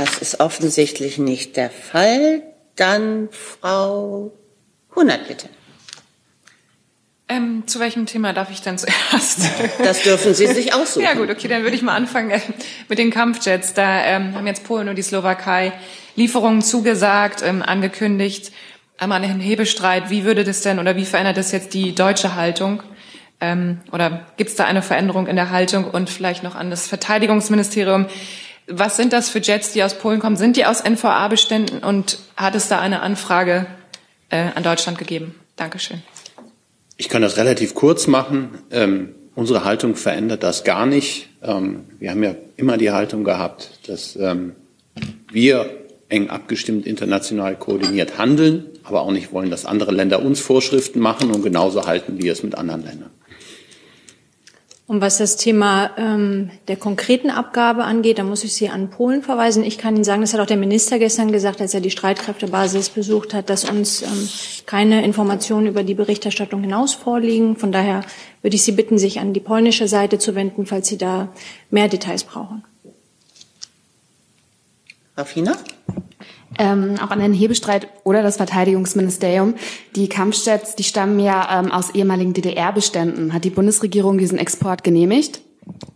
Das 0.00 0.16
ist 0.16 0.40
offensichtlich 0.40 1.18
nicht 1.18 1.58
der 1.58 1.68
Fall. 1.68 2.42
Dann 2.74 3.28
Frau 3.32 4.32
Hunert, 4.96 5.28
bitte. 5.28 5.46
Ähm, 7.28 7.64
zu 7.66 7.80
welchem 7.80 8.06
Thema 8.06 8.32
darf 8.32 8.50
ich 8.50 8.62
dann 8.62 8.78
zuerst? 8.78 9.40
Das 9.84 10.02
dürfen 10.02 10.32
Sie 10.32 10.46
sich 10.46 10.72
aussuchen. 10.72 11.04
ja 11.04 11.12
gut, 11.12 11.28
okay, 11.28 11.48
dann 11.48 11.64
würde 11.64 11.76
ich 11.76 11.82
mal 11.82 11.94
anfangen 11.94 12.30
äh, 12.30 12.40
mit 12.88 12.98
den 12.98 13.10
Kampfjets. 13.10 13.74
Da 13.74 14.02
ähm, 14.04 14.34
haben 14.34 14.46
jetzt 14.46 14.64
Polen 14.64 14.88
und 14.88 14.96
die 14.96 15.02
Slowakei 15.02 15.74
Lieferungen 16.16 16.62
zugesagt, 16.62 17.42
ähm, 17.42 17.62
angekündigt. 17.62 18.52
Einmal 18.96 19.22
einen 19.22 19.38
Hebestreit. 19.38 20.08
Wie 20.08 20.24
würde 20.24 20.44
das 20.44 20.62
denn 20.62 20.78
oder 20.78 20.96
wie 20.96 21.04
verändert 21.04 21.36
das 21.36 21.52
jetzt 21.52 21.74
die 21.74 21.94
deutsche 21.94 22.36
Haltung? 22.36 22.82
Ähm, 23.42 23.80
oder 23.92 24.26
gibt 24.38 24.48
es 24.48 24.56
da 24.56 24.64
eine 24.64 24.80
Veränderung 24.80 25.26
in 25.26 25.36
der 25.36 25.50
Haltung 25.50 25.84
und 25.84 26.08
vielleicht 26.08 26.42
noch 26.42 26.54
an 26.54 26.70
das 26.70 26.88
Verteidigungsministerium? 26.88 28.06
Was 28.70 28.96
sind 28.96 29.12
das 29.12 29.28
für 29.28 29.40
Jets, 29.40 29.72
die 29.72 29.82
aus 29.82 29.94
Polen 29.94 30.20
kommen? 30.20 30.36
Sind 30.36 30.56
die 30.56 30.64
aus 30.64 30.82
NVA-Beständen 30.84 31.80
und 31.80 32.18
hat 32.36 32.54
es 32.54 32.68
da 32.68 32.78
eine 32.78 33.02
Anfrage 33.02 33.66
äh, 34.30 34.46
an 34.54 34.62
Deutschland 34.62 34.96
gegeben? 34.96 35.34
Dankeschön. 35.56 36.02
Ich 36.96 37.08
kann 37.08 37.22
das 37.22 37.36
relativ 37.36 37.74
kurz 37.74 38.06
machen. 38.06 38.50
Ähm, 38.70 39.14
unsere 39.34 39.64
Haltung 39.64 39.96
verändert 39.96 40.42
das 40.42 40.64
gar 40.64 40.86
nicht. 40.86 41.28
Ähm, 41.42 41.84
wir 41.98 42.10
haben 42.10 42.22
ja 42.22 42.34
immer 42.56 42.76
die 42.76 42.92
Haltung 42.92 43.24
gehabt, 43.24 43.70
dass 43.88 44.16
ähm, 44.16 44.54
wir 45.32 45.70
eng 46.08 46.28
abgestimmt 46.28 46.86
international 46.86 47.56
koordiniert 47.56 48.18
handeln, 48.18 48.66
aber 48.84 49.02
auch 49.02 49.12
nicht 49.12 49.32
wollen, 49.32 49.50
dass 49.50 49.64
andere 49.64 49.92
Länder 49.92 50.22
uns 50.22 50.40
Vorschriften 50.40 51.00
machen 51.00 51.30
und 51.30 51.42
genauso 51.42 51.86
halten 51.86 52.22
wir 52.22 52.32
es 52.32 52.42
mit 52.42 52.54
anderen 52.54 52.84
Ländern. 52.84 53.10
Und 54.90 55.00
was 55.00 55.18
das 55.18 55.36
Thema 55.36 55.92
ähm, 55.98 56.50
der 56.66 56.74
konkreten 56.74 57.30
Abgabe 57.30 57.84
angeht, 57.84 58.18
da 58.18 58.24
muss 58.24 58.42
ich 58.42 58.54
Sie 58.54 58.70
an 58.70 58.90
Polen 58.90 59.22
verweisen. 59.22 59.62
Ich 59.62 59.78
kann 59.78 59.94
Ihnen 59.94 60.02
sagen, 60.02 60.20
das 60.20 60.34
hat 60.34 60.40
auch 60.40 60.46
der 60.46 60.56
Minister 60.56 60.98
gestern 60.98 61.30
gesagt, 61.30 61.60
als 61.60 61.74
er 61.74 61.80
die 61.80 61.92
Streitkräftebasis 61.92 62.88
besucht 62.88 63.32
hat, 63.32 63.50
dass 63.50 63.70
uns 63.70 64.02
ähm, 64.02 64.28
keine 64.66 65.04
Informationen 65.04 65.68
über 65.68 65.84
die 65.84 65.94
Berichterstattung 65.94 66.62
hinaus 66.62 66.94
vorliegen. 66.94 67.54
Von 67.54 67.70
daher 67.70 68.00
würde 68.42 68.56
ich 68.56 68.64
Sie 68.64 68.72
bitten, 68.72 68.98
sich 68.98 69.20
an 69.20 69.32
die 69.32 69.38
polnische 69.38 69.86
Seite 69.86 70.18
zu 70.18 70.34
wenden, 70.34 70.66
falls 70.66 70.88
Sie 70.88 70.98
da 70.98 71.28
mehr 71.70 71.86
Details 71.86 72.24
brauchen. 72.24 72.64
Rafina? 75.16 75.52
Ähm, 76.58 76.96
auch 77.02 77.10
an 77.10 77.20
den 77.20 77.32
Hebestreit 77.32 77.88
oder 78.04 78.22
das 78.22 78.36
Verteidigungsministerium. 78.36 79.54
Die 79.96 80.08
Kampfjets, 80.08 80.74
die 80.76 80.84
stammen 80.84 81.20
ja 81.20 81.60
ähm, 81.60 81.70
aus 81.70 81.94
ehemaligen 81.94 82.32
DDR-Beständen. 82.32 83.32
Hat 83.32 83.44
die 83.44 83.50
Bundesregierung 83.50 84.18
diesen 84.18 84.38
Export 84.38 84.84
genehmigt? 84.84 85.40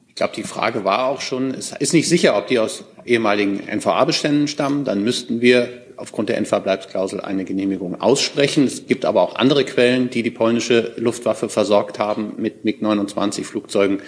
Ich 0.08 0.14
glaube, 0.14 0.34
die 0.36 0.44
Frage 0.44 0.84
war 0.84 1.06
auch 1.06 1.20
schon, 1.20 1.50
es 1.50 1.72
ist 1.72 1.92
nicht 1.92 2.08
sicher, 2.08 2.36
ob 2.36 2.46
die 2.46 2.60
aus 2.60 2.84
ehemaligen 3.04 3.60
NVA-Beständen 3.68 4.46
stammen. 4.46 4.84
Dann 4.84 5.02
müssten 5.02 5.40
wir 5.40 5.68
aufgrund 5.96 6.28
der 6.28 6.40
NVA-Bleibsklausel 6.40 7.20
eine 7.20 7.44
Genehmigung 7.44 8.00
aussprechen. 8.00 8.64
Es 8.64 8.86
gibt 8.86 9.04
aber 9.04 9.22
auch 9.22 9.36
andere 9.36 9.64
Quellen, 9.64 10.10
die 10.10 10.22
die 10.22 10.30
polnische 10.30 10.92
Luftwaffe 10.96 11.48
versorgt 11.48 11.98
haben 11.98 12.34
mit 12.36 12.64
MiG-29-Flugzeugen. 12.64 14.02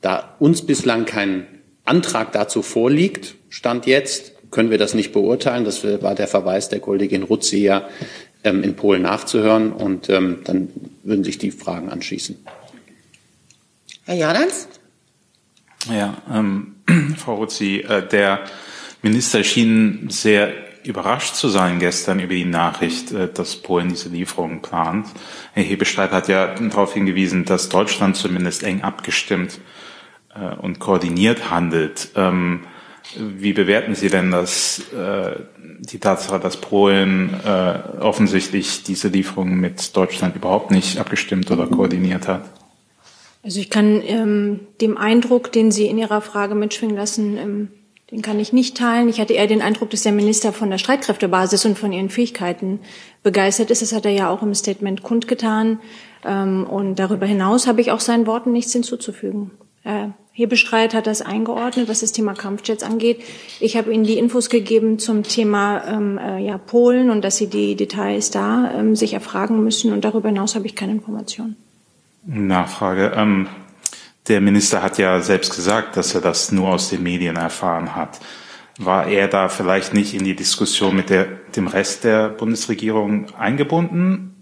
Da 0.00 0.36
uns 0.38 0.64
bislang 0.64 1.04
kein 1.04 1.46
Antrag 1.84 2.32
dazu 2.32 2.62
vorliegt, 2.62 3.34
Stand 3.48 3.86
jetzt, 3.86 4.29
können 4.50 4.70
wir 4.70 4.78
das 4.78 4.94
nicht 4.94 5.12
beurteilen. 5.12 5.64
Das 5.64 5.84
war 5.84 6.14
der 6.14 6.28
Verweis 6.28 6.68
der 6.68 6.80
Kollegin 6.80 7.22
Rutzi 7.22 7.58
ja 7.58 7.88
ähm, 8.44 8.62
in 8.62 8.76
Polen 8.76 9.02
nachzuhören 9.02 9.72
und 9.72 10.08
ähm, 10.08 10.38
dann 10.44 10.68
würden 11.02 11.24
sich 11.24 11.38
die 11.38 11.50
Fragen 11.50 11.88
anschließen. 11.88 12.36
Herr 14.04 14.16
Jadans? 14.16 14.68
Ja, 15.88 16.16
ähm, 16.32 16.76
Frau 17.16 17.36
Rutzi, 17.36 17.84
äh, 17.88 18.06
der 18.06 18.40
Minister 19.02 19.44
schien 19.44 20.08
sehr 20.10 20.52
überrascht 20.84 21.34
zu 21.34 21.48
sein 21.48 21.78
gestern 21.78 22.20
über 22.20 22.34
die 22.34 22.44
Nachricht, 22.44 23.12
äh, 23.12 23.28
dass 23.32 23.56
Polen 23.56 23.90
diese 23.90 24.08
Lieferung 24.08 24.62
plant. 24.62 25.06
Herr 25.52 25.62
Hebestreit 25.62 26.10
hat 26.10 26.28
ja 26.28 26.54
darauf 26.54 26.94
hingewiesen, 26.94 27.44
dass 27.44 27.68
Deutschland 27.68 28.16
zumindest 28.16 28.62
eng 28.62 28.82
abgestimmt 28.82 29.60
äh, 30.34 30.54
und 30.56 30.78
koordiniert 30.78 31.50
handelt. 31.50 32.10
Wie 33.16 33.52
bewerten 33.52 33.94
Sie 33.94 34.08
denn 34.08 34.30
das, 34.30 34.82
äh, 34.92 35.36
die 35.80 35.98
Tatsache, 35.98 36.38
dass 36.38 36.58
Polen 36.58 37.34
äh, 37.44 38.00
offensichtlich 38.00 38.84
diese 38.84 39.08
Lieferungen 39.08 39.58
mit 39.58 39.96
Deutschland 39.96 40.36
überhaupt 40.36 40.70
nicht 40.70 40.98
abgestimmt 40.98 41.50
oder 41.50 41.66
koordiniert 41.66 42.28
hat? 42.28 42.44
Also 43.42 43.58
ich 43.58 43.70
kann 43.70 44.02
ähm, 44.06 44.60
dem 44.80 44.96
Eindruck, 44.96 45.50
den 45.50 45.70
Sie 45.72 45.86
in 45.86 45.98
Ihrer 45.98 46.20
Frage 46.20 46.54
mitschwingen 46.54 46.96
lassen, 46.96 47.36
ähm, 47.36 47.68
den 48.10 48.22
kann 48.22 48.40
ich 48.40 48.52
nicht 48.52 48.76
teilen. 48.76 49.08
Ich 49.08 49.20
hatte 49.20 49.34
eher 49.34 49.46
den 49.46 49.62
Eindruck, 49.62 49.90
dass 49.90 50.02
der 50.02 50.12
Minister 50.12 50.52
von 50.52 50.68
der 50.70 50.78
Streitkräftebasis 50.78 51.64
und 51.64 51.78
von 51.78 51.92
ihren 51.92 52.10
Fähigkeiten 52.10 52.80
begeistert 53.22 53.70
ist. 53.70 53.82
Das 53.82 53.92
hat 53.92 54.04
er 54.04 54.10
ja 54.10 54.30
auch 54.30 54.42
im 54.42 54.52
Statement 54.54 55.02
kundgetan. 55.02 55.78
Ähm, 56.24 56.64
und 56.64 56.96
darüber 56.96 57.26
hinaus 57.26 57.66
habe 57.66 57.80
ich 57.80 57.92
auch 57.92 58.00
seinen 58.00 58.26
Worten 58.26 58.52
nichts 58.52 58.72
hinzuzufügen. 58.72 59.52
Äh, 59.84 60.08
Hebestreit 60.32 60.94
hat 60.94 61.06
das 61.06 61.22
eingeordnet, 61.22 61.88
was 61.88 62.00
das 62.00 62.12
Thema 62.12 62.34
Kampfjets 62.34 62.82
angeht. 62.82 63.20
Ich 63.58 63.76
habe 63.76 63.92
Ihnen 63.92 64.04
die 64.04 64.16
Infos 64.16 64.48
gegeben 64.48 64.98
zum 64.98 65.22
Thema 65.22 65.84
ähm, 65.86 66.18
äh, 66.18 66.38
ja, 66.38 66.56
Polen 66.56 67.10
und 67.10 67.22
dass 67.22 67.36
Sie 67.36 67.48
die 67.48 67.74
Details 67.74 68.30
da 68.30 68.72
ähm, 68.74 68.94
sich 68.94 69.12
erfragen 69.12 69.62
müssen. 69.64 69.92
Und 69.92 70.04
darüber 70.04 70.28
hinaus 70.28 70.54
habe 70.54 70.66
ich 70.66 70.76
keine 70.76 70.92
Informationen. 70.92 71.56
Nachfrage. 72.24 73.12
Ähm, 73.16 73.48
der 74.28 74.40
Minister 74.40 74.82
hat 74.82 74.98
ja 74.98 75.20
selbst 75.20 75.54
gesagt, 75.56 75.96
dass 75.96 76.14
er 76.14 76.20
das 76.20 76.52
nur 76.52 76.68
aus 76.68 76.90
den 76.90 77.02
Medien 77.02 77.36
erfahren 77.36 77.96
hat. 77.96 78.20
War 78.78 79.08
er 79.08 79.28
da 79.28 79.48
vielleicht 79.48 79.92
nicht 79.92 80.14
in 80.14 80.24
die 80.24 80.36
Diskussion 80.36 80.94
mit 80.94 81.10
der, 81.10 81.26
dem 81.56 81.66
Rest 81.66 82.04
der 82.04 82.28
Bundesregierung 82.28 83.26
eingebunden? 83.34 84.34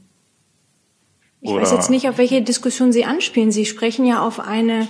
Ich 1.41 1.53
weiß 1.53 1.73
jetzt 1.73 1.91
nicht, 1.91 2.09
auf 2.09 2.19
welche 2.19 2.43
Diskussion 2.43 2.93
Sie 2.93 3.05
anspielen. 3.05 3.53
Sie 3.53 3.65
sprechen 3.65 4.05
ja 4.05 4.25
auf 4.25 4.41
eine 4.41 4.89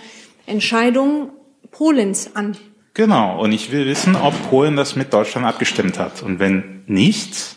Entscheidung 0.48 1.30
Polens 1.70 2.34
an. 2.34 2.56
Genau, 2.94 3.40
und 3.40 3.52
ich 3.52 3.70
will 3.70 3.86
wissen, 3.86 4.16
ob 4.16 4.34
Polen 4.50 4.74
das 4.74 4.96
mit 4.96 5.12
Deutschland 5.12 5.46
abgestimmt 5.46 5.98
hat. 5.98 6.22
Und 6.22 6.40
wenn 6.40 6.82
nicht, 6.86 7.56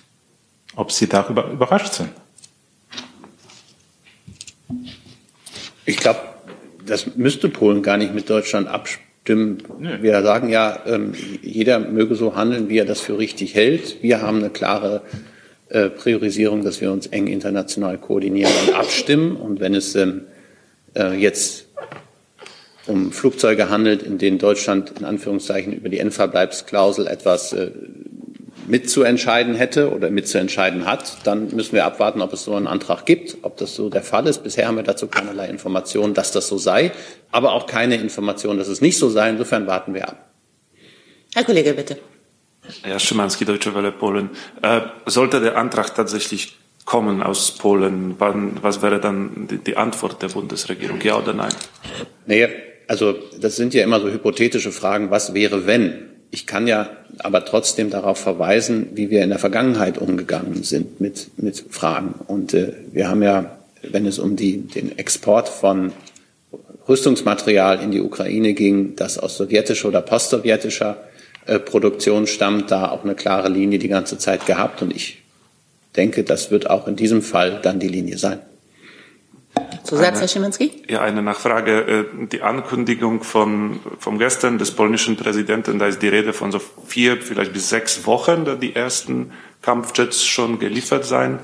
ob 0.76 0.92
Sie 0.92 1.08
darüber 1.08 1.50
überrascht 1.50 1.94
sind. 1.94 2.10
Ich 5.86 5.98
glaube, 5.98 6.20
das 6.86 7.16
müsste 7.16 7.50
Polen 7.50 7.82
gar 7.82 7.98
nicht 7.98 8.14
mit 8.14 8.30
Deutschland 8.30 8.68
abstimmen. 8.68 9.64
Wir 9.80 10.22
sagen 10.22 10.50
ja, 10.50 10.80
ähm, 10.86 11.14
jeder 11.42 11.80
möge 11.80 12.16
so 12.16 12.36
handeln, 12.36 12.70
wie 12.70 12.78
er 12.78 12.86
das 12.86 13.00
für 13.00 13.18
richtig 13.18 13.56
hält. 13.56 14.04
Wir 14.04 14.22
haben 14.22 14.38
eine 14.38 14.50
klare 14.50 15.02
äh, 15.70 15.90
Priorisierung, 15.90 16.64
dass 16.64 16.82
wir 16.82 16.92
uns 16.92 17.08
eng 17.08 17.28
international 17.28 17.98
koordinieren 17.98 18.52
und 18.68 18.76
abstimmen. 18.76 19.36
Und 19.36 19.60
wenn 19.60 19.74
es 19.74 19.96
ähm, 19.96 20.26
äh, 20.96 21.14
jetzt 21.14 21.68
um 22.88 23.12
Flugzeuge 23.12 23.70
handelt, 23.70 24.04
in 24.04 24.18
denen 24.18 24.38
Deutschland 24.38 24.94
in 25.00 25.06
Anführungszeichen 25.06 25.74
über 25.74 25.90
die 25.90 26.00
Endverbleibsklausel 26.00 27.08
etwas 27.08 27.54
äh, 27.54 27.72
mitzuentscheiden 28.68 29.56
hätte 29.56 29.94
oder 29.94 30.10
mitzuentscheiden 30.10 30.86
hat, 30.86 31.18
dann 31.26 31.54
müssen 31.56 31.74
wir 31.74 31.86
abwarten, 31.86 32.22
ob 32.22 32.34
es 32.34 32.44
so 32.44 32.56
einen 32.56 32.68
Antrag 32.68 33.06
gibt, 33.06 33.38
ob 33.42 33.58
das 33.58 33.76
so 33.76 33.90
der 33.90 34.02
Fall 34.02 34.28
ist. 34.28 34.44
Bisher 34.44 34.68
haben 34.68 34.78
wir 34.78 34.84
dazu 34.84 35.08
keinerlei 35.08 35.48
Informationen, 35.48 36.14
dass 36.14 36.32
das 36.32 36.48
so 36.48 36.58
sei, 36.58 36.92
aber 37.32 37.54
auch 37.54 37.68
keine 37.68 37.96
Informationen, 37.96 38.60
dass 38.60 38.68
es 38.68 38.82
nicht 38.82 38.98
so 38.98 39.10
sei. 39.10 39.30
Insofern 39.30 39.68
warten 39.68 39.94
wir 39.94 40.08
ab. 40.08 40.30
Herr 41.34 41.44
Kollege, 41.44 41.74
bitte. 41.74 41.98
Herr 42.84 43.00
Szymanski, 43.00 43.46
Deutsche 43.46 43.74
Welle, 43.74 43.92
Polen. 43.92 44.30
Äh, 44.62 44.82
sollte 45.06 45.40
der 45.40 45.58
Antrag 45.58 45.96
tatsächlich 45.96 46.58
kommen 46.86 47.22
aus 47.24 47.52
Polen, 47.58 48.16
wann, 48.18 48.58
was 48.62 48.82
wäre 48.82 49.00
dann 49.00 49.48
die, 49.50 49.58
die 49.58 49.78
Antwort 49.78 50.22
der 50.22 50.30
Bundesregierung? 50.30 51.00
Ja 51.02 51.18
oder 51.18 51.34
nein? 51.34 51.54
Nee, 52.26 52.48
also 52.92 53.16
das 53.40 53.56
sind 53.56 53.74
ja 53.74 53.86
immer 53.86 54.02
so 54.02 54.10
hypothetische 54.10 54.74
Fragen, 54.74 55.12
was 55.12 55.34
wäre, 55.34 55.66
wenn? 55.66 55.94
Ich 56.30 56.46
kann 56.46 56.68
ja 56.68 56.90
aber 57.20 57.46
trotzdem 57.46 57.90
darauf 57.90 58.18
verweisen, 58.18 58.90
wie 58.96 59.10
wir 59.10 59.24
in 59.24 59.30
der 59.30 59.40
Vergangenheit 59.40 59.98
umgegangen 59.98 60.64
sind 60.64 61.00
mit, 61.00 61.30
mit 61.38 61.64
Fragen. 61.70 62.16
Und 62.28 62.54
äh, 62.54 62.74
wir 62.92 63.08
haben 63.08 63.24
ja, 63.24 63.58
wenn 63.82 64.06
es 64.06 64.20
um 64.20 64.36
die, 64.36 64.58
den 64.58 64.98
Export 64.98 65.48
von 65.48 65.94
Rüstungsmaterial 66.90 67.82
in 67.82 67.92
die 67.92 68.02
Ukraine 68.02 68.54
ging, 68.54 68.98
das 68.98 69.18
aus 69.18 69.38
sowjetischer 69.38 69.88
oder 69.88 70.02
postsowjetischer 70.02 70.98
äh, 71.46 71.60
Produktion 71.60 72.28
stammt, 72.28 72.72
da 72.72 72.92
auch 72.92 73.06
eine 73.06 73.16
klare 73.16 73.48
Linie 73.48 73.80
die 73.80 73.88
ganze 73.88 74.18
Zeit 74.18 74.46
gehabt. 74.46 74.82
Und 74.82 74.94
ich 74.94 75.24
denke, 75.96 76.26
das 76.26 76.52
wird 76.52 76.70
auch 76.70 76.90
in 76.90 76.98
diesem 76.98 77.22
Fall 77.22 77.62
dann 77.64 77.80
die 77.80 77.88
Linie 77.88 78.18
sein. 78.18 78.40
Zusatz, 79.84 80.20
Herr 80.20 80.28
Schimanski? 80.28 80.84
Ja, 80.88 81.02
eine 81.02 81.22
Nachfrage. 81.22 82.06
Äh, 82.22 82.28
die 82.28 82.42
Ankündigung 82.42 83.24
von, 83.24 83.80
vom 84.00 84.20
gestern 84.20 84.58
des 84.58 84.72
polnischen 84.72 85.18
Präsidenten, 85.18 85.80
da 85.80 85.88
ist 85.88 86.02
die 86.02 86.08
Rede 86.08 86.34
von 86.34 86.52
so 86.52 86.60
vier, 86.86 87.22
vielleicht 87.22 87.54
bis 87.54 87.70
sechs 87.70 88.06
Wochen, 88.06 88.46
da 88.46 88.56
die 88.56 88.76
ersten 88.76 89.32
Kampfjets 89.62 90.26
schon 90.26 90.60
geliefert 90.60 91.06
sein, 91.06 91.40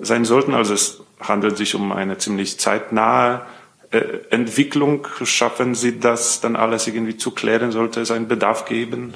sein 0.00 0.24
sollten. 0.24 0.54
Also 0.54 0.74
es 0.74 1.00
handelt 1.20 1.56
sich 1.56 1.74
um 1.74 1.92
eine 1.92 2.18
ziemlich 2.18 2.58
zeitnahe 2.58 3.46
äh, 3.90 4.00
Entwicklung. 4.30 5.06
Schaffen 5.24 5.74
Sie 5.74 5.98
das 6.00 6.40
dann 6.40 6.56
alles 6.56 6.86
irgendwie 6.86 7.16
zu 7.16 7.30
klären? 7.30 7.72
Sollte 7.72 8.00
es 8.00 8.10
einen 8.10 8.28
Bedarf 8.28 8.64
geben? 8.64 9.14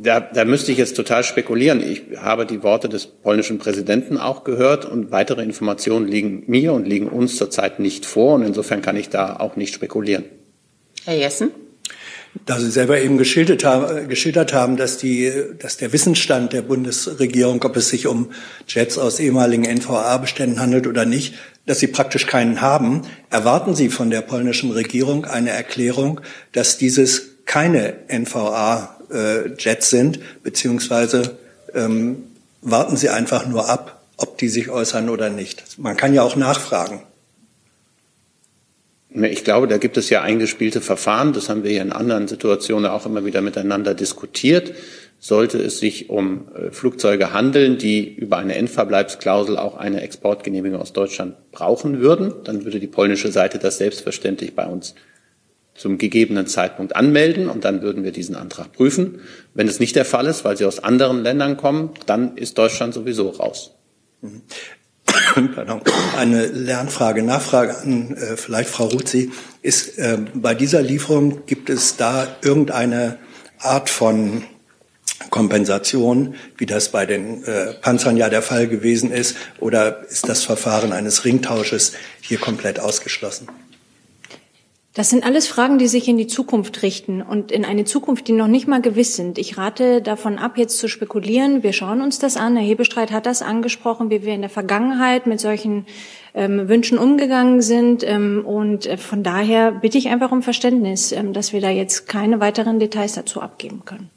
Da, 0.00 0.20
da 0.20 0.44
müsste 0.44 0.72
ich 0.72 0.78
jetzt 0.78 0.96
total 0.96 1.24
spekulieren. 1.24 1.82
Ich 1.82 2.18
habe 2.18 2.46
die 2.46 2.62
Worte 2.62 2.88
des 2.88 3.06
polnischen 3.06 3.58
Präsidenten 3.58 4.18
auch 4.18 4.44
gehört 4.44 4.84
und 4.84 5.10
weitere 5.10 5.42
Informationen 5.42 6.06
liegen 6.06 6.44
mir 6.46 6.72
und 6.72 6.86
liegen 6.86 7.08
uns 7.08 7.36
zurzeit 7.36 7.80
nicht 7.80 8.06
vor. 8.06 8.34
Und 8.34 8.42
insofern 8.44 8.82
kann 8.82 8.96
ich 8.96 9.08
da 9.08 9.36
auch 9.36 9.56
nicht 9.56 9.74
spekulieren. 9.74 10.24
Herr 11.04 11.16
Jessen? 11.16 11.50
Da 12.46 12.60
Sie 12.60 12.70
selber 12.70 13.00
eben 13.00 13.18
geschildert 13.18 13.64
haben, 13.64 14.08
geschildert 14.08 14.52
haben 14.52 14.76
dass, 14.76 14.98
die, 14.98 15.32
dass 15.58 15.76
der 15.78 15.92
Wissensstand 15.92 16.52
der 16.52 16.62
Bundesregierung, 16.62 17.62
ob 17.64 17.76
es 17.76 17.88
sich 17.88 18.06
um 18.06 18.30
Jets 18.68 18.98
aus 18.98 19.18
ehemaligen 19.18 19.64
NVA-Beständen 19.64 20.60
handelt 20.60 20.86
oder 20.86 21.04
nicht, 21.06 21.34
dass 21.66 21.80
Sie 21.80 21.86
praktisch 21.86 22.26
keinen 22.26 22.60
haben, 22.60 23.02
erwarten 23.30 23.74
Sie 23.74 23.88
von 23.88 24.10
der 24.10 24.20
polnischen 24.20 24.70
Regierung 24.70 25.24
eine 25.24 25.50
Erklärung, 25.50 26.20
dass 26.52 26.76
dieses 26.78 27.44
keine 27.46 27.94
NVA 28.08 28.97
Jets 29.58 29.90
sind, 29.90 30.20
beziehungsweise 30.42 31.38
ähm, 31.74 32.24
warten 32.62 32.96
Sie 32.96 33.08
einfach 33.08 33.46
nur 33.46 33.68
ab, 33.68 34.02
ob 34.16 34.38
die 34.38 34.48
sich 34.48 34.68
äußern 34.70 35.08
oder 35.08 35.30
nicht. 35.30 35.78
Man 35.78 35.96
kann 35.96 36.14
ja 36.14 36.22
auch 36.22 36.36
nachfragen. 36.36 37.02
Ich 39.10 39.42
glaube, 39.42 39.68
da 39.68 39.78
gibt 39.78 39.96
es 39.96 40.10
ja 40.10 40.22
eingespielte 40.22 40.80
Verfahren. 40.80 41.32
Das 41.32 41.48
haben 41.48 41.64
wir 41.64 41.72
ja 41.72 41.82
in 41.82 41.92
anderen 41.92 42.28
Situationen 42.28 42.90
auch 42.90 43.06
immer 43.06 43.24
wieder 43.24 43.40
miteinander 43.40 43.94
diskutiert. 43.94 44.74
Sollte 45.18 45.58
es 45.58 45.80
sich 45.80 46.10
um 46.10 46.48
äh, 46.54 46.70
Flugzeuge 46.70 47.32
handeln, 47.32 47.78
die 47.78 48.14
über 48.14 48.36
eine 48.36 48.54
Endverbleibsklausel 48.54 49.56
auch 49.56 49.76
eine 49.76 50.02
Exportgenehmigung 50.02 50.80
aus 50.80 50.92
Deutschland 50.92 51.34
brauchen 51.50 52.00
würden, 52.00 52.34
dann 52.44 52.64
würde 52.64 52.78
die 52.78 52.86
polnische 52.86 53.32
Seite 53.32 53.58
das 53.58 53.78
selbstverständlich 53.78 54.54
bei 54.54 54.66
uns 54.66 54.94
zum 55.78 55.96
gegebenen 55.96 56.46
Zeitpunkt 56.46 56.96
anmelden 56.96 57.48
und 57.48 57.64
dann 57.64 57.82
würden 57.82 58.04
wir 58.04 58.12
diesen 58.12 58.34
Antrag 58.34 58.72
prüfen. 58.72 59.20
Wenn 59.54 59.68
es 59.68 59.80
nicht 59.80 59.96
der 59.96 60.04
Fall 60.04 60.26
ist, 60.26 60.44
weil 60.44 60.56
sie 60.56 60.64
aus 60.64 60.82
anderen 60.82 61.22
Ländern 61.22 61.56
kommen, 61.56 61.90
dann 62.06 62.36
ist 62.36 62.58
Deutschland 62.58 62.92
sowieso 62.92 63.30
raus. 63.30 63.72
Eine 66.16 66.46
Lernfrage, 66.46 67.22
Nachfrage 67.22 67.78
an 67.78 68.16
äh, 68.16 68.36
vielleicht 68.36 68.68
Frau 68.68 68.86
Ruzi. 68.86 69.30
Ist 69.62 69.98
äh, 69.98 70.18
bei 70.34 70.54
dieser 70.54 70.82
Lieferung 70.82 71.46
gibt 71.46 71.70
es 71.70 71.96
da 71.96 72.26
irgendeine 72.42 73.18
Art 73.58 73.88
von 73.88 74.44
Kompensation, 75.30 76.34
wie 76.56 76.66
das 76.66 76.90
bei 76.90 77.06
den 77.06 77.44
äh, 77.44 77.74
Panzern 77.74 78.16
ja 78.16 78.28
der 78.28 78.42
Fall 78.42 78.68
gewesen 78.68 79.10
ist, 79.10 79.36
oder 79.58 80.04
ist 80.08 80.28
das 80.28 80.44
Verfahren 80.44 80.92
eines 80.92 81.24
Ringtausches 81.24 81.92
hier 82.20 82.38
komplett 82.38 82.80
ausgeschlossen? 82.80 83.48
Das 84.98 85.10
sind 85.10 85.24
alles 85.24 85.46
Fragen, 85.46 85.78
die 85.78 85.86
sich 85.86 86.08
in 86.08 86.16
die 86.16 86.26
Zukunft 86.26 86.82
richten 86.82 87.22
und 87.22 87.52
in 87.52 87.64
eine 87.64 87.84
Zukunft, 87.84 88.26
die 88.26 88.32
noch 88.32 88.48
nicht 88.48 88.66
mal 88.66 88.82
gewiss 88.82 89.14
sind. 89.14 89.38
Ich 89.38 89.56
rate 89.56 90.02
davon 90.02 90.38
ab, 90.38 90.58
jetzt 90.58 90.76
zu 90.76 90.88
spekulieren. 90.88 91.62
Wir 91.62 91.72
schauen 91.72 92.00
uns 92.02 92.18
das 92.18 92.36
an. 92.36 92.56
Herr 92.56 92.66
Hebestreit 92.66 93.12
hat 93.12 93.24
das 93.24 93.40
angesprochen, 93.40 94.10
wie 94.10 94.24
wir 94.24 94.34
in 94.34 94.40
der 94.40 94.50
Vergangenheit 94.50 95.28
mit 95.28 95.38
solchen 95.38 95.86
ähm, 96.34 96.68
Wünschen 96.68 96.98
umgegangen 96.98 97.62
sind. 97.62 98.02
Ähm, 98.02 98.44
und 98.44 98.86
äh, 98.86 98.96
von 98.96 99.22
daher 99.22 99.70
bitte 99.70 99.98
ich 99.98 100.08
einfach 100.08 100.32
um 100.32 100.42
Verständnis, 100.42 101.12
ähm, 101.12 101.32
dass 101.32 101.52
wir 101.52 101.60
da 101.60 101.70
jetzt 101.70 102.08
keine 102.08 102.40
weiteren 102.40 102.80
Details 102.80 103.12
dazu 103.12 103.40
abgeben 103.40 103.84
können. 103.84 104.10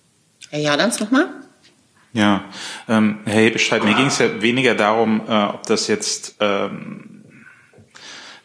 Herr 0.49 0.61
Jadans 0.61 0.99
nochmal. 0.99 1.27
Ja, 2.13 2.45
ähm, 2.89 3.19
Herr 3.25 3.41
Hebestreit, 3.41 3.83
mir 3.83 3.93
ging 3.93 4.07
es 4.07 4.17
ja 4.17 4.41
weniger 4.41 4.73
darum, 4.73 5.21
äh, 5.29 5.43
ob 5.43 5.61
das 5.67 5.87
jetzt 5.87 6.37
ähm, 6.39 7.10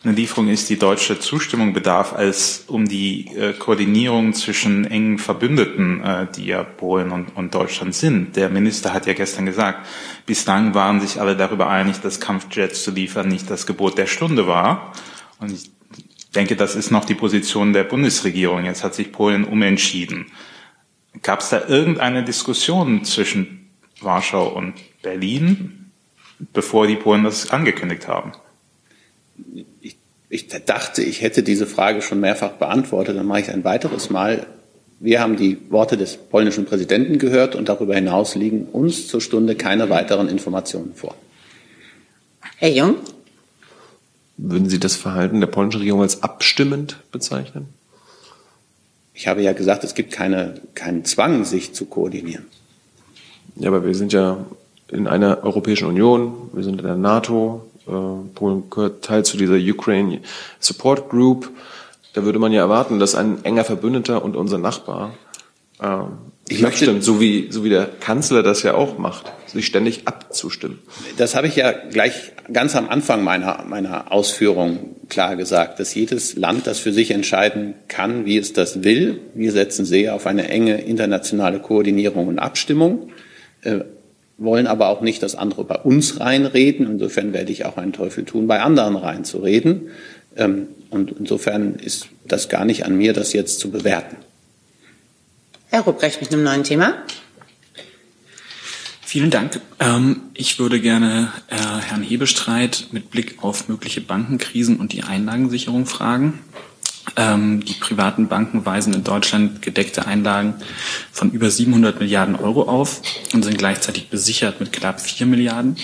eine 0.06 0.14
Lieferung 0.14 0.48
ist, 0.48 0.70
die 0.70 0.78
deutsche 0.78 1.18
Zustimmung 1.18 1.72
bedarf, 1.72 2.12
als 2.12 2.64
um 2.68 2.86
die 2.86 3.26
äh, 3.34 3.52
Koordinierung 3.54 4.34
zwischen 4.34 4.84
engen 4.84 5.18
Verbündeten, 5.18 6.00
äh, 6.00 6.26
die 6.36 6.46
ja 6.46 6.62
Polen 6.62 7.10
und, 7.10 7.36
und 7.36 7.52
Deutschland 7.52 7.92
sind. 7.92 8.36
Der 8.36 8.48
Minister 8.48 8.94
hat 8.94 9.06
ja 9.06 9.14
gestern 9.14 9.46
gesagt, 9.46 9.84
bislang 10.24 10.74
waren 10.74 11.00
sich 11.00 11.20
alle 11.20 11.36
darüber 11.36 11.68
einig, 11.68 12.00
dass 12.02 12.20
Kampfjets 12.20 12.84
zu 12.84 12.92
liefern 12.92 13.26
nicht 13.26 13.50
das 13.50 13.66
Gebot 13.66 13.98
der 13.98 14.06
Stunde 14.06 14.46
war. 14.46 14.92
Und 15.40 15.50
ich 15.50 15.72
denke, 16.36 16.54
das 16.54 16.76
ist 16.76 16.92
noch 16.92 17.04
die 17.04 17.16
Position 17.16 17.72
der 17.72 17.82
Bundesregierung. 17.82 18.64
Jetzt 18.64 18.84
hat 18.84 18.94
sich 18.94 19.10
Polen 19.10 19.44
umentschieden. 19.44 20.26
Gab 21.22 21.40
es 21.40 21.48
da 21.48 21.66
irgendeine 21.66 22.22
Diskussion 22.22 23.04
zwischen 23.04 23.70
Warschau 24.00 24.46
und 24.46 24.74
Berlin, 25.02 25.90
bevor 26.52 26.86
die 26.86 26.94
Polen 26.94 27.24
das 27.24 27.50
angekündigt 27.50 28.06
haben? 28.06 28.34
Ich, 30.36 30.48
dachte, 30.48 31.02
ich 31.02 31.22
hätte 31.22 31.42
diese 31.42 31.66
Frage 31.66 32.02
schon 32.02 32.20
mehrfach 32.20 32.52
beantwortet, 32.52 33.16
dann 33.16 33.26
mache 33.26 33.40
ich 33.40 33.50
ein 33.50 33.64
weiteres 33.64 34.10
Mal. 34.10 34.46
Wir 35.00 35.20
haben 35.20 35.36
die 35.36 35.58
Worte 35.70 35.96
des 35.96 36.16
polnischen 36.16 36.66
Präsidenten 36.66 37.18
gehört 37.18 37.54
und 37.54 37.68
darüber 37.68 37.94
hinaus 37.94 38.34
liegen 38.34 38.66
uns 38.66 39.08
zur 39.08 39.20
Stunde 39.20 39.56
keine 39.56 39.88
weiteren 39.88 40.28
Informationen 40.28 40.94
vor. 40.94 41.14
Herr 42.58 42.70
Jung? 42.70 42.96
Würden 44.36 44.68
Sie 44.68 44.78
das 44.78 44.96
Verhalten 44.96 45.40
der 45.40 45.46
polnischen 45.46 45.78
Regierung 45.78 46.02
als 46.02 46.22
abstimmend 46.22 46.98
bezeichnen? 47.10 47.68
Ich 49.14 49.28
habe 49.28 49.40
ja 49.42 49.54
gesagt, 49.54 49.84
es 49.84 49.94
gibt 49.94 50.12
keine, 50.12 50.60
keinen 50.74 51.06
Zwang, 51.06 51.46
sich 51.46 51.72
zu 51.72 51.86
koordinieren. 51.86 52.44
Ja, 53.56 53.68
aber 53.68 53.86
wir 53.86 53.94
sind 53.94 54.12
ja 54.12 54.44
in 54.88 55.06
einer 55.06 55.42
Europäischen 55.42 55.88
Union, 55.88 56.50
wir 56.52 56.62
sind 56.62 56.78
in 56.80 56.86
der 56.86 56.96
NATO, 56.96 57.66
Polen 57.86 58.68
gehört 58.70 59.04
Teil 59.04 59.24
zu 59.24 59.36
dieser 59.36 59.56
Ukraine 59.56 60.20
Support 60.60 61.08
Group. 61.08 61.50
Da 62.14 62.24
würde 62.24 62.38
man 62.38 62.52
ja 62.52 62.60
erwarten, 62.60 62.98
dass 62.98 63.14
ein 63.14 63.44
enger 63.44 63.64
Verbündeter 63.64 64.24
und 64.24 64.36
unser 64.36 64.58
Nachbar 64.58 65.14
äh, 65.80 65.86
ich 66.48 66.60
möchte, 66.62 67.02
so 67.02 67.20
wie, 67.20 67.48
so 67.50 67.64
wie 67.64 67.70
der 67.70 67.86
Kanzler 67.86 68.44
das 68.44 68.62
ja 68.62 68.74
auch 68.74 68.98
macht, 68.98 69.32
sich 69.46 69.66
ständig 69.66 70.06
abzustimmen. 70.06 70.78
Das 71.16 71.34
habe 71.34 71.48
ich 71.48 71.56
ja 71.56 71.72
gleich 71.72 72.32
ganz 72.52 72.76
am 72.76 72.88
Anfang 72.88 73.24
meiner, 73.24 73.64
meiner 73.68 74.12
Ausführung 74.12 74.94
klar 75.08 75.34
gesagt, 75.34 75.80
dass 75.80 75.92
jedes 75.94 76.36
Land 76.36 76.68
das 76.68 76.78
für 76.78 76.92
sich 76.92 77.10
entscheiden 77.10 77.74
kann, 77.88 78.26
wie 78.26 78.38
es 78.38 78.52
das 78.52 78.84
will. 78.84 79.20
Wir 79.34 79.50
setzen 79.50 79.84
sehr 79.84 80.14
auf 80.14 80.26
eine 80.26 80.48
enge 80.48 80.80
internationale 80.82 81.58
Koordinierung 81.58 82.28
und 82.28 82.38
Abstimmung. 82.38 83.10
Wollen 84.38 84.66
aber 84.66 84.88
auch 84.88 85.00
nicht, 85.00 85.22
dass 85.22 85.34
andere 85.34 85.64
bei 85.64 85.76
uns 85.76 86.20
reinreden. 86.20 86.86
Insofern 86.86 87.32
werde 87.32 87.52
ich 87.52 87.64
auch 87.64 87.78
einen 87.78 87.92
Teufel 87.92 88.24
tun, 88.24 88.46
bei 88.46 88.60
anderen 88.60 88.96
reinzureden. 88.96 89.88
Ähm, 90.36 90.68
und 90.90 91.12
insofern 91.18 91.74
ist 91.76 92.08
das 92.26 92.48
gar 92.48 92.64
nicht 92.64 92.84
an 92.84 92.96
mir, 92.96 93.12
das 93.12 93.32
jetzt 93.32 93.58
zu 93.60 93.70
bewerten. 93.70 94.16
Herr 95.68 95.82
Rupprecht 95.82 96.20
mit 96.20 96.32
einem 96.32 96.44
neuen 96.44 96.64
Thema. 96.64 96.94
Vielen 99.02 99.30
Dank. 99.30 99.60
Ähm, 99.78 100.22
ich 100.34 100.58
würde 100.58 100.80
gerne 100.80 101.32
äh, 101.48 101.56
Herrn 101.56 102.02
Hebestreit 102.02 102.88
mit 102.90 103.10
Blick 103.10 103.36
auf 103.40 103.68
mögliche 103.68 104.00
Bankenkrisen 104.00 104.78
und 104.78 104.92
die 104.92 105.04
Einlagensicherung 105.04 105.86
fragen. 105.86 106.40
Ähm, 107.16 107.64
die 107.64 107.74
privaten 107.74 108.28
Banken 108.28 108.66
weisen 108.66 108.92
in 108.92 109.04
Deutschland 109.04 109.62
gedeckte 109.62 110.06
Einlagen 110.06 110.54
von 111.12 111.30
über 111.30 111.50
700 111.50 112.00
Milliarden 112.00 112.34
Euro 112.34 112.62
auf 112.62 113.02
und 113.32 113.44
sind 113.44 113.58
gleichzeitig 113.58 114.08
besichert 114.08 114.58
mit 114.60 114.72
knapp 114.72 115.00
4 115.00 115.26
Milliarden. 115.26 115.76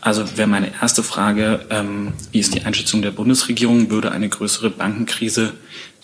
Also 0.00 0.36
wäre 0.36 0.48
meine 0.48 0.72
erste 0.80 1.04
Frage, 1.04 1.64
ähm, 1.70 2.12
wie 2.32 2.40
ist 2.40 2.54
die 2.54 2.62
Einschätzung 2.62 3.02
der 3.02 3.12
Bundesregierung? 3.12 3.90
Würde 3.90 4.10
eine 4.10 4.28
größere 4.28 4.70
Bankenkrise 4.70 5.54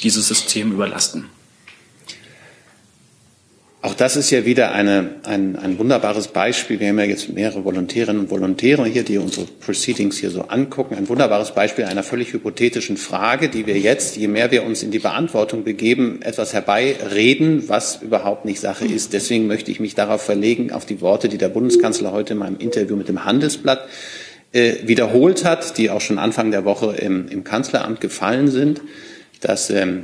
dieses 0.01 0.29
System 0.29 0.70
überlasten? 0.70 1.24
Auch 3.81 3.95
das 3.95 4.17
ist 4.17 4.31
ja 4.31 4.45
wieder 4.45 4.73
eine, 4.73 5.11
ein, 5.23 5.55
ein 5.55 5.79
wunderbares 5.79 6.29
Beispiel. 6.29 6.81
Wir 6.81 6.88
haben 6.88 6.99
ja 6.99 7.05
jetzt 7.05 7.29
mehrere 7.29 7.64
Volontärinnen 7.64 8.23
und 8.23 8.31
Volontäre 8.31 8.85
hier, 8.87 9.05
die 9.05 9.19
unsere 9.19 9.47
Proceedings 9.47 10.19
hier 10.19 10.31
so 10.31 10.43
angucken. 10.43 10.97
Ein 10.97 11.09
wunderbares 11.09 11.53
Beispiel 11.53 11.85
einer 11.85 12.03
völlig 12.03 12.33
hypothetischen 12.33 12.97
Frage, 12.97 13.49
die 13.49 13.67
wir 13.67 13.79
jetzt, 13.79 14.17
je 14.17 14.27
mehr 14.27 14.51
wir 14.51 14.64
uns 14.64 14.83
in 14.83 14.91
die 14.91 14.99
Beantwortung 14.99 15.62
begeben, 15.62 16.23
etwas 16.23 16.55
herbeireden, 16.55 17.69
was 17.69 18.03
überhaupt 18.03 18.47
nicht 18.47 18.59
Sache 18.59 18.85
ist. 18.85 19.12
Deswegen 19.12 19.47
möchte 19.47 19.71
ich 19.71 19.79
mich 19.79 19.95
darauf 19.95 20.23
verlegen, 20.23 20.73
auf 20.73 20.85
die 20.85 21.01
Worte, 21.01 21.29
die 21.29 21.38
der 21.38 21.49
Bundeskanzler 21.49 22.11
heute 22.11 22.33
in 22.33 22.41
meinem 22.41 22.59
Interview 22.59 22.97
mit 22.97 23.09
dem 23.09 23.25
Handelsblatt 23.25 23.87
äh, 24.51 24.75
wiederholt 24.88 25.45
hat, 25.45 25.79
die 25.79 25.91
auch 25.91 26.01
schon 26.01 26.19
Anfang 26.19 26.51
der 26.51 26.64
Woche 26.64 26.97
im, 26.97 27.29
im 27.29 27.45
Kanzleramt 27.45 28.01
gefallen 28.01 28.49
sind, 28.49 28.81
dass 29.41 29.71
ähm, 29.71 30.03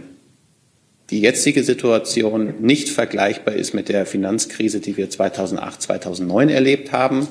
die 1.11 1.21
jetzige 1.21 1.63
Situation 1.63 2.55
nicht 2.61 2.89
vergleichbar 2.89 3.55
ist 3.55 3.75
mit 3.75 3.89
der 3.89 4.07
Finanzkrise, 4.07 4.81
die 4.81 4.97
wir 4.97 5.11
2008, 5.11 5.83
2009 5.83 6.49
erlebt 6.49 6.93
haben. 6.93 7.29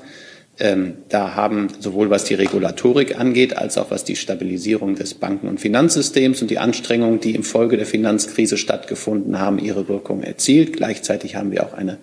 Ähm, 0.60 0.94
da 1.10 1.34
haben 1.34 1.70
sowohl 1.80 2.12
was 2.12 2.26
die 2.26 2.36
Regulatorik 2.36 3.20
angeht, 3.20 3.58
als 3.58 3.80
auch 3.80 3.90
was 3.90 4.04
die 4.04 4.16
Stabilisierung 4.16 4.94
des 4.94 5.16
Banken- 5.16 5.48
und 5.48 5.60
Finanzsystems 5.60 6.44
und 6.44 6.52
die 6.52 6.60
Anstrengungen, 6.60 7.20
die 7.20 7.34
im 7.34 7.44
Folge 7.44 7.76
der 7.78 7.88
Finanzkrise 7.88 8.58
stattgefunden 8.58 9.40
haben, 9.40 9.58
ihre 9.58 9.88
Wirkung 9.88 10.22
erzielt. 10.22 10.74
Gleichzeitig 10.74 11.36
haben 11.36 11.52
wir 11.52 11.64
auch 11.66 11.74
eine 11.74 11.98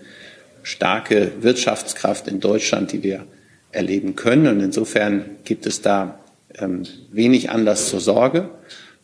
starke 0.65 1.31
Wirtschaftskraft 1.41 2.27
in 2.27 2.41
Deutschland, 2.41 2.91
die 2.91 3.05
wir 3.05 3.25
erleben 3.71 4.17
können. 4.17 4.49
Und 4.49 4.61
insofern 4.61 5.25
gibt 5.45 5.65
es 5.67 5.81
da 5.81 6.19
ähm, 6.59 6.83
wenig 7.13 7.51
Anlass 7.51 7.89
zur 7.89 8.01
Sorge. 8.01 8.51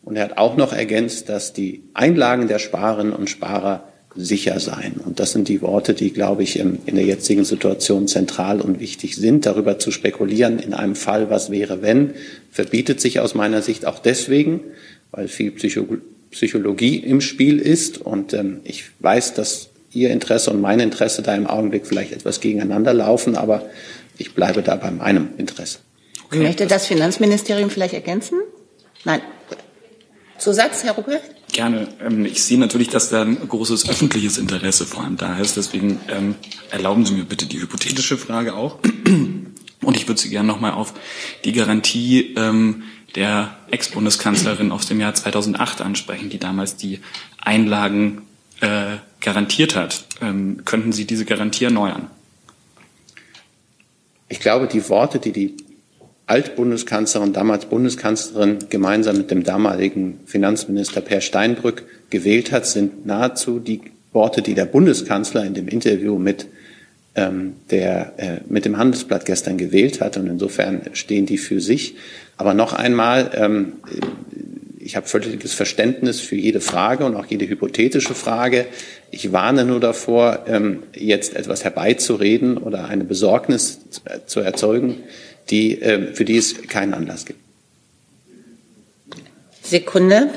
Und 0.07 0.15
er 0.15 0.23
hat 0.23 0.37
auch 0.37 0.55
noch 0.55 0.71
ergänzt, 0.71 1.27
dass 1.27 1.51
die 1.51 1.83
Einlagen 1.93 2.47
der 2.47 2.59
Sparerinnen 2.59 3.11
und 3.11 3.29
Sparer 3.29 3.83
sicher 4.15 4.57
seien. 4.61 4.93
Und 5.05 5.19
das 5.19 5.33
sind 5.33 5.49
die 5.49 5.61
Worte, 5.61 5.93
die, 5.93 6.13
glaube 6.13 6.43
ich, 6.43 6.57
in 6.57 6.79
der 6.85 7.03
jetzigen 7.03 7.43
Situation 7.43 8.07
zentral 8.07 8.61
und 8.61 8.79
wichtig 8.79 9.17
sind. 9.17 9.45
Darüber 9.45 9.79
zu 9.79 9.91
spekulieren 9.91 10.59
in 10.59 10.73
einem 10.73 10.95
Fall, 10.95 11.29
was 11.29 11.51
wäre, 11.51 11.81
wenn, 11.81 12.13
verbietet 12.53 13.01
sich 13.01 13.19
aus 13.19 13.35
meiner 13.35 13.61
Sicht 13.61 13.85
auch 13.85 13.99
deswegen, 13.99 14.61
weil 15.11 15.27
viel 15.27 15.51
Psychologie 15.51 16.95
im 16.99 17.19
Spiel 17.19 17.59
ist. 17.59 17.97
Und 17.97 18.33
ähm, 18.33 18.61
ich 18.63 18.85
weiß, 18.99 19.33
dass 19.33 19.71
Ihr 19.91 20.11
Interesse 20.11 20.51
und 20.51 20.61
mein 20.61 20.79
Interesse 20.79 21.21
da 21.21 21.35
im 21.35 21.47
Augenblick 21.47 21.85
vielleicht 21.85 22.13
etwas 22.13 22.39
gegeneinander 22.39 22.93
laufen, 22.93 23.35
aber 23.35 23.65
ich 24.17 24.33
bleibe 24.33 24.61
da 24.61 24.77
bei 24.77 24.89
meinem 24.89 25.31
Interesse. 25.37 25.79
Okay. 26.27 26.39
Möchte 26.39 26.65
das 26.65 26.85
Finanzministerium 26.85 27.69
vielleicht 27.69 27.93
ergänzen? 27.93 28.39
Nein. 29.03 29.19
Zusatz, 30.37 30.83
Herr 30.83 30.93
Ruppel? 30.93 31.19
Gerne. 31.51 31.87
Ähm, 32.01 32.25
ich 32.25 32.43
sehe 32.43 32.59
natürlich, 32.59 32.89
dass 32.89 33.09
da 33.09 33.23
ein 33.23 33.47
großes 33.47 33.89
öffentliches 33.89 34.37
Interesse 34.37 34.85
vor 34.85 35.03
allem 35.03 35.17
da 35.17 35.39
ist. 35.39 35.57
Deswegen 35.57 35.99
ähm, 36.09 36.35
erlauben 36.69 37.05
Sie 37.05 37.13
mir 37.13 37.25
bitte 37.25 37.45
die 37.45 37.59
hypothetische 37.59 38.17
Frage 38.17 38.55
auch. 38.55 38.79
Und 39.81 39.95
ich 39.95 40.07
würde 40.07 40.19
Sie 40.19 40.29
gerne 40.29 40.47
nochmal 40.47 40.73
auf 40.73 40.93
die 41.45 41.51
Garantie 41.51 42.33
ähm, 42.35 42.83
der 43.15 43.55
Ex-Bundeskanzlerin 43.71 44.71
aus 44.71 44.85
dem 44.87 44.99
Jahr 44.99 45.13
2008 45.13 45.81
ansprechen, 45.81 46.29
die 46.29 46.39
damals 46.39 46.75
die 46.75 46.99
Einlagen 47.39 48.23
äh, 48.61 48.97
garantiert 49.21 49.75
hat. 49.75 50.05
Ähm, 50.21 50.61
könnten 50.65 50.91
Sie 50.91 51.05
diese 51.05 51.25
Garantie 51.25 51.65
erneuern? 51.65 52.09
Ich 54.29 54.39
glaube, 54.39 54.67
die 54.67 54.87
Worte, 54.89 55.19
die 55.19 55.31
die 55.31 55.57
Altbundeskanzlerin, 56.27 57.31
damals 57.31 57.65
Bundeskanzlerin, 57.65 58.59
gemeinsam 58.69 59.17
mit 59.17 59.31
dem 59.31 59.43
damaligen 59.43 60.19
Finanzminister 60.25 60.99
Per 60.99 61.21
Steinbrück 61.21 61.83
gewählt 62.09 62.51
hat, 62.51 62.65
sind 62.65 63.05
nahezu 63.05 63.59
die 63.59 63.81
Worte, 64.11 64.41
die 64.41 64.53
der 64.53 64.65
Bundeskanzler 64.65 65.45
in 65.45 65.53
dem 65.53 65.69
Interview 65.69 66.17
mit, 66.19 66.47
ähm, 67.15 67.53
der, 67.71 68.13
äh, 68.17 68.37
mit 68.49 68.65
dem 68.65 68.77
Handelsblatt 68.77 69.25
gestern 69.25 69.57
gewählt 69.57 70.01
hat. 70.01 70.17
Und 70.17 70.27
insofern 70.27 70.81
stehen 70.91 71.25
die 71.25 71.37
für 71.37 71.61
sich. 71.61 71.95
Aber 72.35 72.53
noch 72.53 72.73
einmal, 72.73 73.31
ähm, 73.33 73.73
ich 74.79 74.97
habe 74.97 75.07
völliges 75.07 75.53
Verständnis 75.53 76.19
für 76.19 76.35
jede 76.35 76.59
Frage 76.59 77.05
und 77.05 77.15
auch 77.15 77.25
jede 77.25 77.47
hypothetische 77.47 78.13
Frage. 78.13 78.65
Ich 79.11 79.31
warne 79.31 79.63
nur 79.63 79.79
davor, 79.79 80.45
ähm, 80.47 80.83
jetzt 80.93 81.37
etwas 81.37 81.63
herbeizureden 81.63 82.57
oder 82.57 82.85
eine 82.85 83.05
Besorgnis 83.05 83.79
zu 84.25 84.41
erzeugen, 84.41 84.95
die, 85.49 85.81
äh, 85.81 86.13
für 86.13 86.25
die 86.25 86.37
es 86.37 86.61
keinen 86.67 86.93
Anlass 86.93 87.25
gibt. 87.25 87.39
Sekunde. 89.63 90.29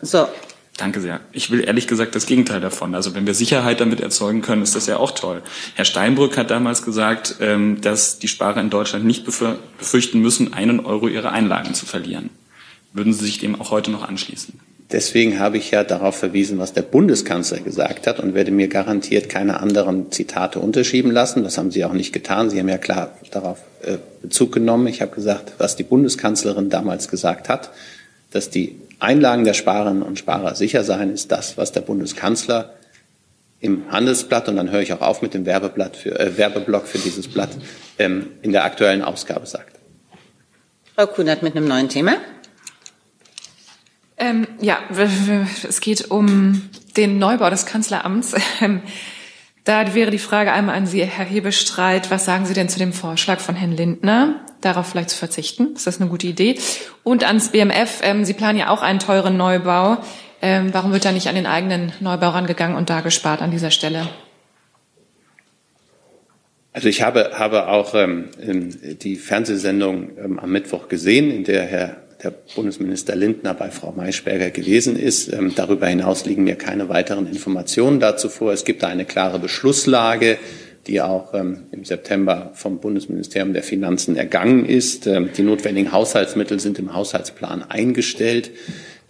So. 0.00 0.28
Danke 0.76 1.00
sehr. 1.00 1.20
Ich 1.32 1.50
will 1.50 1.64
ehrlich 1.64 1.86
gesagt 1.86 2.14
das 2.14 2.26
Gegenteil 2.26 2.60
davon. 2.60 2.94
Also 2.94 3.14
wenn 3.14 3.26
wir 3.26 3.32
Sicherheit 3.32 3.80
damit 3.80 4.00
erzeugen 4.00 4.42
können, 4.42 4.62
ist 4.62 4.74
das 4.74 4.86
ja 4.86 4.98
auch 4.98 5.12
toll. 5.12 5.42
Herr 5.74 5.86
Steinbrück 5.86 6.36
hat 6.36 6.50
damals 6.50 6.82
gesagt, 6.82 7.36
ähm, 7.40 7.80
dass 7.80 8.18
die 8.18 8.28
Sparer 8.28 8.60
in 8.60 8.68
Deutschland 8.68 9.06
nicht 9.06 9.24
befürchten 9.24 10.20
müssen, 10.20 10.52
einen 10.52 10.80
Euro 10.80 11.08
ihrer 11.08 11.32
Einlagen 11.32 11.72
zu 11.72 11.86
verlieren. 11.86 12.28
Würden 12.92 13.14
Sie 13.14 13.24
sich 13.24 13.38
dem 13.38 13.58
auch 13.58 13.70
heute 13.70 13.90
noch 13.90 14.06
anschließen? 14.06 14.60
Deswegen 14.92 15.40
habe 15.40 15.58
ich 15.58 15.72
ja 15.72 15.82
darauf 15.82 16.16
verwiesen, 16.16 16.58
was 16.58 16.72
der 16.72 16.82
Bundeskanzler 16.82 17.58
gesagt 17.58 18.06
hat 18.06 18.20
und 18.20 18.34
werde 18.34 18.52
mir 18.52 18.68
garantiert 18.68 19.28
keine 19.28 19.58
anderen 19.58 20.12
Zitate 20.12 20.60
unterschieben 20.60 21.10
lassen. 21.10 21.42
Das 21.42 21.58
haben 21.58 21.72
Sie 21.72 21.84
auch 21.84 21.92
nicht 21.92 22.12
getan. 22.12 22.50
Sie 22.50 22.60
haben 22.60 22.68
ja 22.68 22.78
klar 22.78 23.16
darauf 23.32 23.58
äh, 23.82 23.96
Bezug 24.22 24.52
genommen. 24.52 24.86
Ich 24.86 25.02
habe 25.02 25.12
gesagt, 25.12 25.54
was 25.58 25.74
die 25.74 25.82
Bundeskanzlerin 25.82 26.70
damals 26.70 27.08
gesagt 27.08 27.48
hat, 27.48 27.70
dass 28.30 28.48
die 28.48 28.76
Einlagen 29.00 29.44
der 29.44 29.54
Sparerinnen 29.54 30.02
und 30.02 30.20
Sparer 30.20 30.54
sicher 30.54 30.84
seien, 30.84 31.12
ist 31.12 31.32
das, 31.32 31.58
was 31.58 31.72
der 31.72 31.80
Bundeskanzler 31.80 32.74
im 33.58 33.90
Handelsblatt, 33.90 34.48
und 34.48 34.56
dann 34.56 34.70
höre 34.70 34.82
ich 34.82 34.92
auch 34.92 35.00
auf 35.00 35.22
mit 35.22 35.34
dem 35.34 35.46
Werbeblatt 35.46 35.96
für, 35.96 36.18
äh, 36.18 36.36
Werbeblock 36.36 36.86
für 36.86 36.98
dieses 36.98 37.26
Blatt, 37.26 37.50
ähm, 37.98 38.28
in 38.42 38.52
der 38.52 38.64
aktuellen 38.64 39.02
Ausgabe 39.02 39.46
sagt. 39.46 39.76
Frau 40.94 41.06
Kunert 41.06 41.42
mit 41.42 41.56
einem 41.56 41.66
neuen 41.66 41.88
Thema. 41.88 42.16
Ähm, 44.18 44.46
ja, 44.60 44.78
es 45.68 45.80
geht 45.80 46.10
um 46.10 46.62
den 46.96 47.18
Neubau 47.18 47.50
des 47.50 47.66
Kanzleramts. 47.66 48.34
Ähm, 48.62 48.80
da 49.64 49.94
wäre 49.94 50.12
die 50.12 50.18
Frage 50.18 50.52
einmal 50.52 50.76
an 50.76 50.86
Sie, 50.86 51.04
Herr 51.04 51.24
Hebestreit. 51.24 52.10
Was 52.10 52.24
sagen 52.24 52.46
Sie 52.46 52.54
denn 52.54 52.68
zu 52.68 52.78
dem 52.78 52.92
Vorschlag 52.92 53.40
von 53.40 53.56
Herrn 53.56 53.72
Lindner, 53.72 54.36
darauf 54.60 54.86
vielleicht 54.86 55.10
zu 55.10 55.18
verzichten? 55.18 55.74
Ist 55.74 55.88
das 55.88 56.00
eine 56.00 56.08
gute 56.08 56.28
Idee? 56.28 56.56
Und 57.02 57.24
ans 57.24 57.48
BMF. 57.48 58.00
Ähm, 58.02 58.24
Sie 58.24 58.32
planen 58.32 58.58
ja 58.58 58.70
auch 58.70 58.80
einen 58.80 59.00
teuren 59.00 59.36
Neubau. 59.36 59.98
Ähm, 60.40 60.72
warum 60.72 60.92
wird 60.92 61.04
da 61.04 61.10
nicht 61.10 61.26
an 61.26 61.34
den 61.34 61.46
eigenen 61.46 61.92
Neubau 61.98 62.28
rangegangen 62.28 62.76
und 62.76 62.90
da 62.90 63.00
gespart 63.00 63.42
an 63.42 63.50
dieser 63.50 63.72
Stelle? 63.72 64.08
Also 66.72 66.88
ich 66.88 67.02
habe, 67.02 67.32
habe 67.34 67.68
auch 67.68 67.94
ähm, 67.94 68.28
die 69.02 69.16
Fernsehsendung 69.16 70.10
ähm, 70.16 70.38
am 70.38 70.50
Mittwoch 70.50 70.88
gesehen, 70.88 71.30
in 71.30 71.42
der 71.42 71.64
Herr 71.64 72.05
der 72.22 72.32
Bundesminister 72.54 73.14
Lindner 73.14 73.54
bei 73.54 73.70
Frau 73.70 73.92
Maischberger 73.92 74.50
gewesen 74.50 74.98
ist. 74.98 75.32
Ähm, 75.32 75.52
darüber 75.54 75.86
hinaus 75.86 76.24
liegen 76.24 76.44
mir 76.44 76.56
keine 76.56 76.88
weiteren 76.88 77.26
Informationen 77.26 78.00
dazu 78.00 78.28
vor. 78.28 78.52
Es 78.52 78.64
gibt 78.64 78.82
da 78.82 78.88
eine 78.88 79.04
klare 79.04 79.38
Beschlusslage, 79.38 80.38
die 80.86 81.00
auch 81.00 81.34
ähm, 81.34 81.64
im 81.72 81.84
September 81.84 82.50
vom 82.54 82.78
Bundesministerium 82.78 83.52
der 83.52 83.62
Finanzen 83.62 84.16
ergangen 84.16 84.64
ist. 84.64 85.06
Ähm, 85.06 85.30
die 85.36 85.42
notwendigen 85.42 85.92
Haushaltsmittel 85.92 86.60
sind 86.60 86.78
im 86.78 86.94
Haushaltsplan 86.94 87.62
eingestellt. 87.62 88.50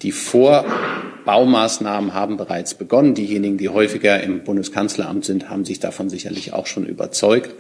Die 0.03 0.13
Vorbaumaßnahmen 0.13 2.13
haben 2.13 2.37
bereits 2.37 2.75
begonnen. 2.75 3.15
Diejenigen, 3.15 3.57
die 3.57 3.71
häufiger 3.71 4.23
im 4.23 4.45
Bundeskanzleramt 4.45 5.25
sind, 5.25 5.49
haben 5.49 5.65
sich 5.65 5.81
davon 5.81 6.11
sicherlich 6.11 6.53
auch 6.53 6.67
schon 6.67 6.87
überzeugt. 6.87 7.55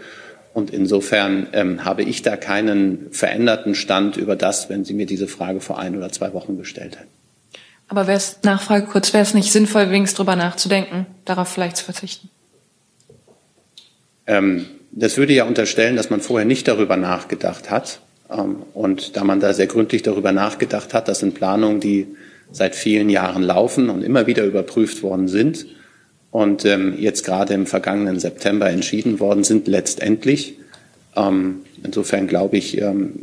Und 0.56 0.70
insofern 0.70 1.48
ähm, 1.52 1.84
habe 1.84 2.02
ich 2.02 2.22
da 2.22 2.38
keinen 2.38 3.08
veränderten 3.10 3.74
Stand 3.74 4.16
über 4.16 4.36
das, 4.36 4.70
wenn 4.70 4.86
Sie 4.86 4.94
mir 4.94 5.04
diese 5.04 5.28
Frage 5.28 5.60
vor 5.60 5.78
ein 5.78 5.94
oder 5.94 6.10
zwei 6.10 6.32
Wochen 6.32 6.56
gestellt 6.56 6.96
hätten. 6.96 7.10
Aber 7.88 8.06
wäre 8.06 8.16
es, 8.16 8.38
Nachfrage 8.42 8.86
kurz, 8.86 9.12
wäre 9.12 9.22
es 9.22 9.34
nicht 9.34 9.52
sinnvoll, 9.52 9.90
wenigstens 9.90 10.16
drüber 10.16 10.34
nachzudenken, 10.34 11.04
darauf 11.26 11.48
vielleicht 11.48 11.76
zu 11.76 11.84
verzichten? 11.84 12.30
Ähm, 14.26 14.64
das 14.92 15.18
würde 15.18 15.34
ja 15.34 15.44
unterstellen, 15.44 15.94
dass 15.94 16.08
man 16.08 16.22
vorher 16.22 16.46
nicht 16.46 16.66
darüber 16.68 16.96
nachgedacht 16.96 17.70
hat. 17.70 18.00
Ähm, 18.30 18.62
und 18.72 19.14
da 19.18 19.24
man 19.24 19.40
da 19.40 19.52
sehr 19.52 19.66
gründlich 19.66 20.04
darüber 20.04 20.32
nachgedacht 20.32 20.94
hat, 20.94 21.06
das 21.06 21.18
sind 21.18 21.34
Planungen, 21.34 21.80
die 21.80 22.06
seit 22.50 22.74
vielen 22.74 23.10
Jahren 23.10 23.42
laufen 23.42 23.90
und 23.90 24.00
immer 24.00 24.26
wieder 24.26 24.44
überprüft 24.44 25.02
worden 25.02 25.28
sind, 25.28 25.66
und 26.36 26.66
ähm, 26.66 26.94
jetzt 26.98 27.24
gerade 27.24 27.54
im 27.54 27.64
vergangenen 27.64 28.20
September 28.20 28.68
entschieden 28.68 29.20
worden 29.20 29.42
sind, 29.42 29.66
letztendlich. 29.68 30.58
Ähm, 31.16 31.62
insofern 31.82 32.26
glaube 32.26 32.58
ich, 32.58 32.76
ähm, 32.76 33.14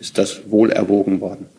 ist 0.00 0.16
das 0.16 0.50
wohl 0.50 0.70
erwogen 0.70 1.20
worden. 1.20 1.50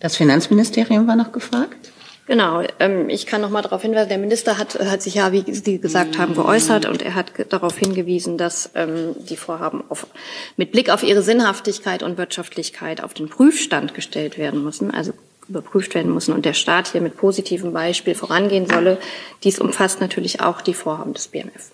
Das 0.00 0.16
Finanzministerium 0.16 1.06
war 1.06 1.14
noch 1.14 1.30
gefragt. 1.30 1.92
Genau, 2.26 2.64
ähm, 2.80 3.08
ich 3.08 3.26
kann 3.26 3.42
noch 3.42 3.50
mal 3.50 3.62
darauf 3.62 3.82
hinweisen, 3.82 4.08
der 4.08 4.18
Minister 4.18 4.58
hat, 4.58 4.76
hat 4.80 5.02
sich 5.02 5.14
ja, 5.14 5.30
wie 5.30 5.44
Sie 5.54 5.78
gesagt 5.78 6.18
haben, 6.18 6.34
geäußert 6.34 6.84
und 6.86 7.00
er 7.00 7.14
hat 7.14 7.30
darauf 7.50 7.78
hingewiesen, 7.78 8.36
dass 8.36 8.70
ähm, 8.74 9.14
die 9.28 9.36
Vorhaben 9.36 9.84
auf, 9.88 10.08
mit 10.56 10.72
Blick 10.72 10.90
auf 10.90 11.04
ihre 11.04 11.22
Sinnhaftigkeit 11.22 12.02
und 12.02 12.18
Wirtschaftlichkeit 12.18 13.04
auf 13.04 13.14
den 13.14 13.28
Prüfstand 13.28 13.94
gestellt 13.94 14.36
werden 14.36 14.64
müssen, 14.64 14.90
also 14.90 15.12
überprüft 15.50 15.94
werden 15.94 16.14
müssen 16.14 16.32
und 16.32 16.44
der 16.44 16.54
Staat 16.54 16.88
hier 16.92 17.00
mit 17.00 17.16
positivem 17.16 17.72
Beispiel 17.72 18.14
vorangehen 18.14 18.66
solle. 18.66 18.98
Dies 19.44 19.58
umfasst 19.58 20.00
natürlich 20.00 20.40
auch 20.40 20.62
die 20.62 20.74
Vorhaben 20.74 21.12
des 21.12 21.28
BMF. 21.28 21.70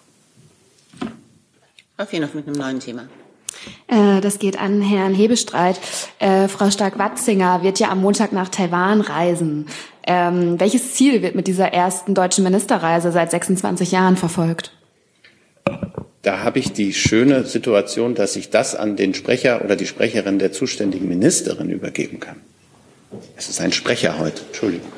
Auf 1.98 2.12
noch 2.12 2.34
mit 2.34 2.46
einem 2.46 2.56
neuen 2.56 2.80
Thema. 2.80 3.08
Äh, 3.88 4.20
das 4.20 4.38
geht 4.38 4.58
an 4.58 4.82
Herrn 4.82 5.14
Hebestreit. 5.14 5.80
Äh, 6.18 6.48
Frau 6.48 6.70
Stark-Watzinger 6.70 7.62
wird 7.62 7.78
ja 7.78 7.90
am 7.90 8.00
Montag 8.00 8.32
nach 8.32 8.48
Taiwan 8.48 9.00
reisen. 9.00 9.66
Ähm, 10.06 10.60
welches 10.60 10.94
Ziel 10.94 11.22
wird 11.22 11.34
mit 11.34 11.46
dieser 11.46 11.72
ersten 11.72 12.14
deutschen 12.14 12.44
Ministerreise 12.44 13.12
seit 13.12 13.30
26 13.30 13.92
Jahren 13.92 14.16
verfolgt? 14.16 14.72
Da 16.22 16.42
habe 16.42 16.58
ich 16.58 16.72
die 16.72 16.92
schöne 16.92 17.44
Situation, 17.44 18.14
dass 18.14 18.36
ich 18.36 18.50
das 18.50 18.74
an 18.74 18.96
den 18.96 19.14
Sprecher 19.14 19.64
oder 19.64 19.76
die 19.76 19.86
Sprecherin 19.86 20.38
der 20.38 20.52
zuständigen 20.52 21.08
Ministerin 21.08 21.70
übergeben 21.70 22.20
kann. 22.20 22.40
Es 23.38 23.50
ist 23.50 23.60
ein 23.60 23.70
Sprecher 23.70 24.18
heute, 24.18 24.40
Entschuldigung. 24.46 24.90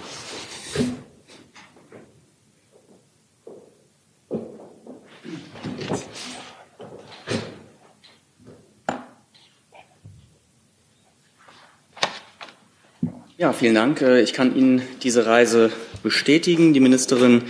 Ja, 13.37 13.53
vielen 13.53 13.75
Dank. 13.75 14.03
Äh, 14.03 14.21
ich 14.21 14.33
kann 14.33 14.55
Ihnen 14.55 14.83
diese 15.03 15.27
Reise 15.27 15.73
bestätigen. 16.05 16.73
Die 16.75 16.81
Ministerin 16.81 17.43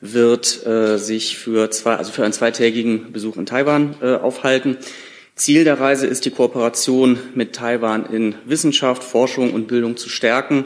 wird 0.00 0.66
äh, 0.66 0.96
sich 0.96 1.36
für, 1.36 1.70
zwei, 1.70 1.96
also 1.96 2.12
für 2.12 2.24
einen 2.24 2.32
zweitägigen 2.32 3.12
Besuch 3.12 3.36
in 3.36 3.44
Taiwan 3.44 3.94
äh, 4.00 4.14
aufhalten. 4.14 4.78
Ziel 5.40 5.64
der 5.64 5.80
Reise 5.80 6.06
ist, 6.06 6.26
die 6.26 6.30
Kooperation 6.30 7.18
mit 7.34 7.54
Taiwan 7.54 8.04
in 8.04 8.34
Wissenschaft, 8.44 9.02
Forschung 9.02 9.54
und 9.54 9.68
Bildung 9.68 9.96
zu 9.96 10.10
stärken 10.10 10.64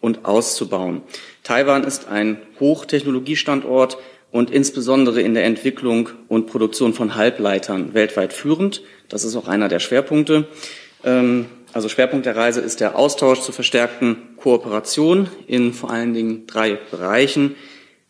und 0.00 0.24
auszubauen. 0.24 1.02
Taiwan 1.42 1.82
ist 1.82 2.06
ein 2.06 2.40
Hochtechnologiestandort 2.60 3.98
und 4.30 4.52
insbesondere 4.52 5.20
in 5.20 5.34
der 5.34 5.42
Entwicklung 5.42 6.10
und 6.28 6.46
Produktion 6.46 6.94
von 6.94 7.16
Halbleitern 7.16 7.94
weltweit 7.94 8.32
führend. 8.32 8.82
Das 9.08 9.24
ist 9.24 9.34
auch 9.34 9.48
einer 9.48 9.66
der 9.66 9.80
Schwerpunkte. 9.80 10.46
Ähm, 11.02 11.46
also 11.72 11.88
Schwerpunkt 11.88 12.24
der 12.24 12.36
Reise 12.36 12.60
ist 12.60 12.78
der 12.78 12.96
Austausch 12.96 13.40
zur 13.40 13.54
verstärkten 13.54 14.36
Kooperation 14.36 15.28
in 15.48 15.72
vor 15.72 15.90
allen 15.90 16.14
Dingen 16.14 16.46
drei 16.46 16.78
Bereichen. 16.92 17.56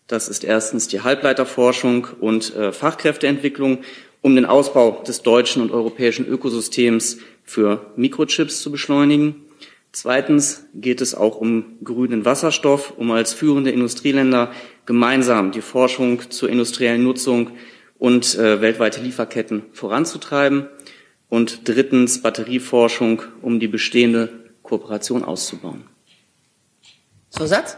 Das 0.08 0.28
ist 0.28 0.44
erstens 0.44 0.88
die 0.88 1.00
Halbleiterforschung 1.00 2.06
und 2.20 2.54
äh, 2.54 2.70
Fachkräfteentwicklung, 2.70 3.78
um 4.22 4.34
den 4.36 4.46
Ausbau 4.46 5.02
des 5.06 5.22
deutschen 5.22 5.62
und 5.62 5.72
europäischen 5.72 6.26
Ökosystems 6.26 7.18
für 7.44 7.92
Mikrochips 7.96 8.62
zu 8.62 8.70
beschleunigen. 8.70 9.44
Zweitens 9.90 10.64
geht 10.74 11.02
es 11.02 11.14
auch 11.14 11.36
um 11.36 11.76
grünen 11.84 12.24
Wasserstoff, 12.24 12.94
um 12.96 13.10
als 13.10 13.34
führende 13.34 13.70
Industrieländer 13.70 14.52
gemeinsam 14.86 15.52
die 15.52 15.60
Forschung 15.60 16.30
zur 16.30 16.48
industriellen 16.48 17.04
Nutzung 17.04 17.50
und 17.98 18.34
äh, 18.36 18.60
weltweite 18.60 19.00
Lieferketten 19.00 19.64
voranzutreiben 19.72 20.68
und 21.28 21.68
drittens 21.68 22.22
Batterieforschung, 22.22 23.22
um 23.42 23.60
die 23.60 23.68
bestehende 23.68 24.30
Kooperation 24.62 25.24
auszubauen. 25.24 25.84
Zusatz? 27.30 27.76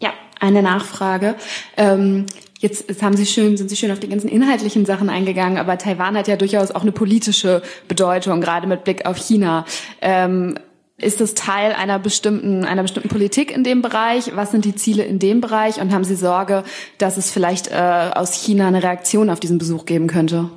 Ja, 0.00 0.12
eine 0.40 0.62
Nachfrage. 0.62 1.36
Ähm, 1.76 2.26
Jetzt, 2.62 2.88
jetzt 2.88 3.02
haben 3.02 3.16
Sie 3.16 3.26
schön, 3.26 3.56
sind 3.56 3.68
Sie 3.68 3.74
schön 3.74 3.90
auf 3.90 3.98
die 3.98 4.08
ganzen 4.08 4.28
inhaltlichen 4.28 4.86
Sachen 4.86 5.10
eingegangen, 5.10 5.58
aber 5.58 5.78
Taiwan 5.78 6.16
hat 6.16 6.28
ja 6.28 6.36
durchaus 6.36 6.70
auch 6.70 6.82
eine 6.82 6.92
politische 6.92 7.60
Bedeutung, 7.88 8.40
gerade 8.40 8.68
mit 8.68 8.84
Blick 8.84 9.04
auf 9.04 9.16
China. 9.16 9.64
Ähm, 10.00 10.54
ist 10.96 11.20
das 11.20 11.34
Teil 11.34 11.72
einer 11.72 11.98
bestimmten, 11.98 12.64
einer 12.64 12.82
bestimmten 12.82 13.08
Politik 13.08 13.50
in 13.50 13.64
dem 13.64 13.82
Bereich? 13.82 14.36
Was 14.36 14.52
sind 14.52 14.64
die 14.64 14.76
Ziele 14.76 15.02
in 15.02 15.18
dem 15.18 15.40
Bereich? 15.40 15.80
Und 15.80 15.92
haben 15.92 16.04
Sie 16.04 16.14
Sorge, 16.14 16.62
dass 16.98 17.16
es 17.16 17.32
vielleicht 17.32 17.66
äh, 17.72 18.10
aus 18.14 18.32
China 18.34 18.68
eine 18.68 18.84
Reaktion 18.84 19.28
auf 19.28 19.40
diesen 19.40 19.58
Besuch 19.58 19.84
geben 19.84 20.06
könnte? 20.06 20.48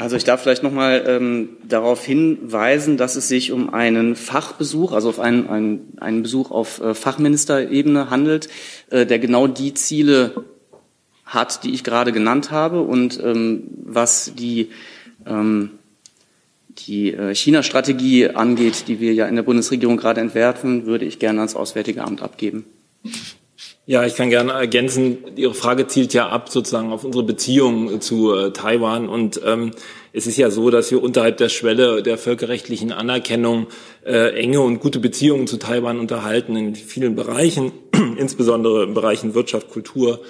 Also 0.00 0.16
ich 0.16 0.24
darf 0.24 0.40
vielleicht 0.40 0.62
nochmal 0.62 1.04
ähm, 1.06 1.50
darauf 1.62 2.02
hinweisen, 2.02 2.96
dass 2.96 3.16
es 3.16 3.28
sich 3.28 3.52
um 3.52 3.74
einen 3.74 4.16
Fachbesuch, 4.16 4.92
also 4.92 5.10
auf 5.10 5.20
einen, 5.20 5.46
einen, 5.46 5.98
einen 6.00 6.22
Besuch 6.22 6.50
auf 6.50 6.80
äh, 6.80 6.94
Fachministerebene 6.94 8.08
handelt, 8.08 8.48
äh, 8.88 9.04
der 9.04 9.18
genau 9.18 9.46
die 9.46 9.74
Ziele 9.74 10.46
hat, 11.26 11.64
die 11.64 11.74
ich 11.74 11.84
gerade 11.84 12.12
genannt 12.12 12.50
habe 12.50 12.80
und 12.80 13.22
ähm, 13.22 13.64
was 13.84 14.32
die, 14.34 14.70
ähm, 15.26 15.72
die 16.70 17.12
äh, 17.12 17.34
China-Strategie 17.34 18.30
angeht, 18.30 18.88
die 18.88 19.00
wir 19.00 19.12
ja 19.12 19.26
in 19.26 19.36
der 19.36 19.42
Bundesregierung 19.42 19.98
gerade 19.98 20.22
entwerfen, 20.22 20.86
würde 20.86 21.04
ich 21.04 21.18
gerne 21.18 21.40
ans 21.40 21.54
Auswärtige 21.54 22.04
Amt 22.04 22.22
abgeben. 22.22 22.64
Ja, 23.86 24.04
ich 24.04 24.14
kann 24.14 24.30
gerne 24.30 24.52
ergänzen, 24.52 25.18
Ihre 25.36 25.54
Frage 25.54 25.86
zielt 25.86 26.12
ja 26.12 26.28
ab 26.28 26.50
sozusagen 26.50 26.92
auf 26.92 27.02
unsere 27.02 27.24
Beziehungen 27.24 28.00
zu 28.00 28.34
äh, 28.34 28.52
Taiwan. 28.52 29.08
Und 29.08 29.40
ähm, 29.44 29.72
es 30.12 30.26
ist 30.26 30.36
ja 30.36 30.50
so, 30.50 30.70
dass 30.70 30.90
wir 30.90 31.02
unterhalb 31.02 31.38
der 31.38 31.48
Schwelle 31.48 32.02
der 32.02 32.18
völkerrechtlichen 32.18 32.92
Anerkennung 32.92 33.68
äh, 34.04 34.34
enge 34.38 34.60
und 34.60 34.80
gute 34.80 35.00
Beziehungen 35.00 35.46
zu 35.46 35.56
Taiwan 35.56 35.98
unterhalten 35.98 36.56
in 36.56 36.74
vielen 36.74 37.16
Bereichen, 37.16 37.72
insbesondere 38.18 38.84
in 38.84 38.94
Bereichen 38.94 39.34
Wirtschaft, 39.34 39.70
Kultur, 39.70 40.20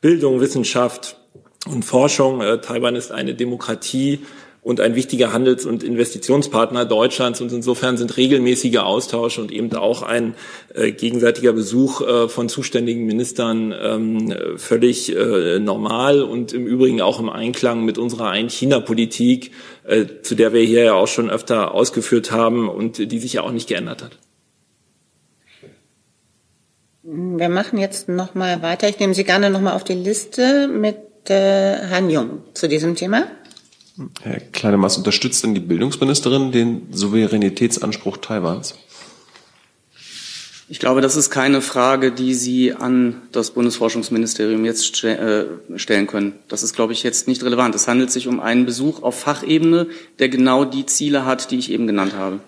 Bildung, 0.00 0.40
Wissenschaft 0.40 1.16
und 1.66 1.84
Forschung. 1.84 2.40
Äh, 2.40 2.60
Taiwan 2.62 2.96
ist 2.96 3.12
eine 3.12 3.34
Demokratie 3.34 4.20
und 4.64 4.80
ein 4.80 4.94
wichtiger 4.94 5.32
Handels- 5.32 5.66
und 5.66 5.84
Investitionspartner 5.84 6.86
Deutschlands. 6.86 7.42
Und 7.42 7.52
insofern 7.52 7.98
sind 7.98 8.16
regelmäßige 8.16 8.78
Austausche 8.78 9.42
und 9.42 9.52
eben 9.52 9.72
auch 9.74 10.02
ein 10.02 10.34
äh, 10.74 10.90
gegenseitiger 10.90 11.52
Besuch 11.52 12.00
äh, 12.00 12.28
von 12.28 12.48
zuständigen 12.48 13.04
Ministern 13.04 13.74
ähm, 13.78 14.34
völlig 14.56 15.14
äh, 15.14 15.58
normal 15.58 16.22
und 16.22 16.54
im 16.54 16.66
Übrigen 16.66 17.02
auch 17.02 17.20
im 17.20 17.28
Einklang 17.28 17.84
mit 17.84 17.98
unserer 17.98 18.30
Ein-China-Politik, 18.30 19.52
äh, 19.86 20.06
zu 20.22 20.34
der 20.34 20.54
wir 20.54 20.62
hier 20.62 20.84
ja 20.84 20.94
auch 20.94 21.08
schon 21.08 21.28
öfter 21.28 21.74
ausgeführt 21.74 22.32
haben 22.32 22.70
und 22.70 23.12
die 23.12 23.18
sich 23.18 23.34
ja 23.34 23.42
auch 23.42 23.52
nicht 23.52 23.68
geändert 23.68 24.02
hat. 24.02 24.18
Wir 27.02 27.50
machen 27.50 27.78
jetzt 27.78 28.08
noch 28.08 28.34
mal 28.34 28.62
weiter. 28.62 28.88
Ich 28.88 28.98
nehme 28.98 29.12
Sie 29.12 29.24
gerne 29.24 29.50
noch 29.50 29.60
mal 29.60 29.74
auf 29.74 29.84
die 29.84 29.92
Liste 29.92 30.68
mit 30.68 30.96
äh, 31.28 31.34
Herrn 31.34 32.08
Jung 32.08 32.44
zu 32.54 32.66
diesem 32.66 32.94
Thema. 32.94 33.26
Herr 34.22 34.40
Kleinemas, 34.40 34.96
unterstützt 34.96 35.44
denn 35.44 35.54
die 35.54 35.60
Bildungsministerin 35.60 36.50
den 36.50 36.88
Souveränitätsanspruch 36.92 38.16
Taiwans? 38.16 38.74
Ich 40.68 40.80
glaube, 40.80 41.02
das 41.02 41.14
ist 41.14 41.30
keine 41.30 41.60
Frage, 41.60 42.10
die 42.10 42.34
Sie 42.34 42.72
an 42.72 43.16
das 43.32 43.50
Bundesforschungsministerium 43.50 44.64
jetzt 44.64 45.04
äh, 45.04 45.44
stellen 45.76 46.06
können. 46.06 46.32
Das 46.48 46.62
ist, 46.62 46.74
glaube 46.74 46.94
ich, 46.94 47.02
jetzt 47.02 47.28
nicht 47.28 47.44
relevant. 47.44 47.74
Es 47.74 47.86
handelt 47.86 48.10
sich 48.10 48.26
um 48.26 48.40
einen 48.40 48.64
Besuch 48.64 49.02
auf 49.02 49.20
Fachebene, 49.20 49.88
der 50.18 50.30
genau 50.30 50.64
die 50.64 50.86
Ziele 50.86 51.26
hat, 51.26 51.50
die 51.50 51.58
ich 51.58 51.70
eben 51.70 51.86
genannt 51.86 52.14
habe. 52.16 52.40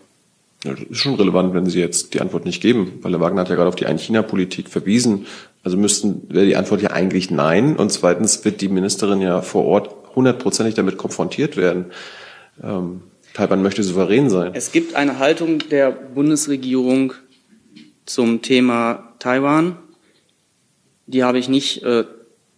Ja, 0.65 0.73
das 0.73 0.83
ist 0.89 0.97
schon 0.97 1.15
relevant, 1.15 1.53
wenn 1.55 1.67
Sie 1.67 1.79
jetzt 1.79 2.15
die 2.15 2.21
Antwort 2.21 2.47
nicht 2.47 2.63
geben, 2.63 2.99
weil 3.03 3.13
Herr 3.13 3.21
Wagner 3.21 3.43
hat 3.43 3.51
ja 3.51 3.55
gerade 3.55 3.69
auf 3.69 3.77
die 3.77 3.87
Ein-China-Politik 3.87 4.71
verwiesen. 4.71 5.27
Also 5.63 5.77
müssten, 5.77 6.23
wäre 6.29 6.47
die 6.47 6.57
Antwort 6.57 6.81
ja 6.81 6.91
eigentlich 6.91 7.31
nein. 7.31 7.77
Und 7.77 7.93
zweitens 7.93 8.45
wird 8.47 8.63
die 8.63 8.69
Ministerin 8.69 9.21
ja 9.21 9.43
vor 9.43 9.67
Ort 9.67 10.06
hundertprozentig 10.16 10.74
damit 10.74 10.96
konfrontiert 10.96 11.57
werden. 11.57 11.92
Ähm, 12.62 13.02
Taiwan 13.35 13.62
möchte 13.62 13.83
souverän 13.83 14.31
sein. 14.31 14.52
Es 14.55 14.72
gibt 14.72 14.94
eine 14.94 15.18
Haltung 15.18 15.59
der 15.68 15.92
Bundesregierung 15.92 17.12
zum 18.07 18.40
Thema 18.40 19.14
Taiwan. 19.18 19.76
Die 21.07 21.22
habe 21.22 21.38
ich 21.38 21.48
nicht, 21.48 21.83
äh, 21.83 22.05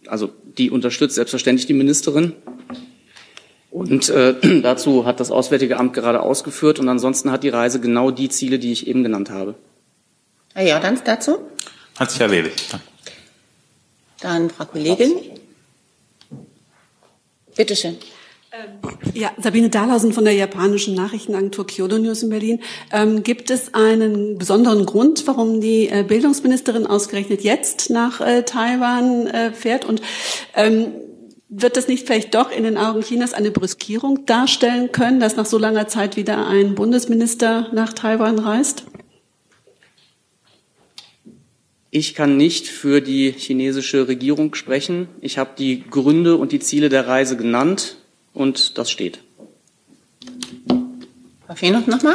also 0.07 0.29
die 0.57 0.71
unterstützt 0.71 1.15
selbstverständlich 1.15 1.67
die 1.67 1.73
Ministerin. 1.73 2.33
Und 3.71 4.09
äh, 4.09 4.35
dazu 4.61 5.05
hat 5.05 5.19
das 5.19 5.31
Auswärtige 5.31 5.77
Amt 5.77 5.93
gerade 5.93 6.21
ausgeführt. 6.21 6.79
Und 6.79 6.87
ansonsten 6.87 7.29
hat 7.29 7.43
die 7.43 7.49
Reise 7.49 7.81
genau 7.81 8.09
die 8.09 8.29
Ziele, 8.29 8.57
die 8.57 8.71
ich 8.71 8.87
eben 8.87 9.03
genannt 9.03 9.29
habe. 9.29 9.55
Herr 10.53 10.67
Jordans 10.67 11.03
dazu? 11.03 11.39
Hat 11.97 12.09
sich 12.09 12.21
erledigt. 12.21 12.79
Dann 14.21 14.49
Frau 14.49 14.65
Kollegin. 14.65 15.11
Bitte 17.55 17.75
schön. 17.75 17.97
Ähm, 18.51 18.79
Ja, 19.13 19.31
Sabine 19.37 19.69
Dahlhausen 19.69 20.13
von 20.13 20.25
der 20.25 20.33
japanischen 20.33 20.95
Nachrichtenagentur 20.95 21.67
Kyodo 21.67 21.99
News 21.99 22.23
in 22.23 22.29
Berlin. 22.29 22.61
Ähm, 22.91 23.23
gibt 23.23 23.49
es 23.51 23.73
einen 23.73 24.37
besonderen 24.37 24.85
Grund, 24.85 25.27
warum 25.27 25.61
die 25.61 25.87
äh, 25.87 26.03
Bildungsministerin 26.07 26.87
ausgerechnet 26.87 27.41
jetzt 27.41 27.89
nach 27.89 28.21
äh, 28.21 28.43
Taiwan 28.43 29.27
äh, 29.27 29.51
fährt? 29.51 29.85
Und 29.85 30.01
ähm, 30.55 30.93
wird 31.49 31.77
das 31.77 31.87
nicht 31.87 32.05
vielleicht 32.05 32.35
doch 32.35 32.51
in 32.51 32.63
den 32.63 32.77
Augen 32.77 33.01
Chinas 33.01 33.33
eine 33.33 33.51
Brüskierung 33.51 34.25
darstellen 34.25 34.91
können, 34.91 35.19
dass 35.19 35.35
nach 35.35 35.47
so 35.47 35.57
langer 35.57 35.87
Zeit 35.87 36.15
wieder 36.15 36.47
ein 36.47 36.75
Bundesminister 36.75 37.67
nach 37.73 37.93
Taiwan 37.93 38.37
reist? 38.39 38.83
Ich 41.91 42.13
kann 42.13 42.37
nicht 42.37 42.67
für 42.67 43.01
die 43.01 43.31
chinesische 43.31 44.07
Regierung 44.07 44.53
sprechen. 44.53 45.07
Ich 45.21 45.39
habe 45.39 45.51
die 45.57 45.83
Gründe 45.89 46.35
und 46.35 46.51
die 46.51 46.59
Ziele 46.59 46.89
der 46.89 47.07
Reise 47.07 47.35
genannt 47.35 47.97
und 48.33 48.77
das 48.77 48.91
steht. 48.91 49.19
Frau 51.47 51.55
Fehnow 51.55 51.87
nochmal? 51.87 52.13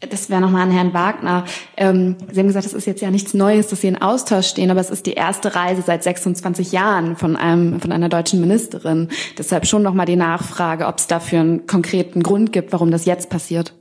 Das 0.00 0.30
wäre 0.30 0.40
nochmal 0.40 0.62
an 0.62 0.70
Herrn 0.72 0.94
Wagner. 0.94 1.44
Ähm, 1.76 2.16
Sie 2.30 2.40
haben 2.40 2.46
gesagt, 2.46 2.66
es 2.66 2.72
ist 2.72 2.86
jetzt 2.86 3.00
ja 3.00 3.10
nichts 3.10 3.34
Neues, 3.34 3.68
dass 3.68 3.80
Sie 3.80 3.88
in 3.88 4.00
Austausch 4.00 4.46
stehen, 4.46 4.70
aber 4.70 4.80
es 4.80 4.90
ist 4.90 5.06
die 5.06 5.12
erste 5.12 5.54
Reise 5.54 5.82
seit 5.82 6.02
26 6.02 6.72
Jahren 6.72 7.16
von 7.16 7.36
einem 7.36 7.80
von 7.80 7.92
einer 7.92 8.08
deutschen 8.08 8.40
Ministerin. 8.40 9.08
Deshalb 9.36 9.66
schon 9.66 9.82
nochmal 9.82 10.06
die 10.06 10.16
Nachfrage, 10.16 10.86
ob 10.86 10.98
es 10.98 11.08
dafür 11.08 11.40
einen 11.40 11.66
konkreten 11.66 12.22
Grund 12.22 12.52
gibt, 12.52 12.72
warum 12.72 12.90
das 12.90 13.06
jetzt 13.06 13.28
passiert. 13.28 13.74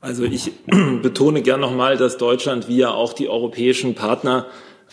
Also 0.00 0.24
ich 0.24 0.52
betone 1.02 1.42
gern 1.42 1.60
nochmal, 1.60 1.96
dass 1.96 2.18
Deutschland 2.18 2.68
wie 2.68 2.78
ja 2.78 2.90
auch 2.90 3.12
die 3.12 3.28
europäischen 3.28 3.94
Partner 3.94 4.46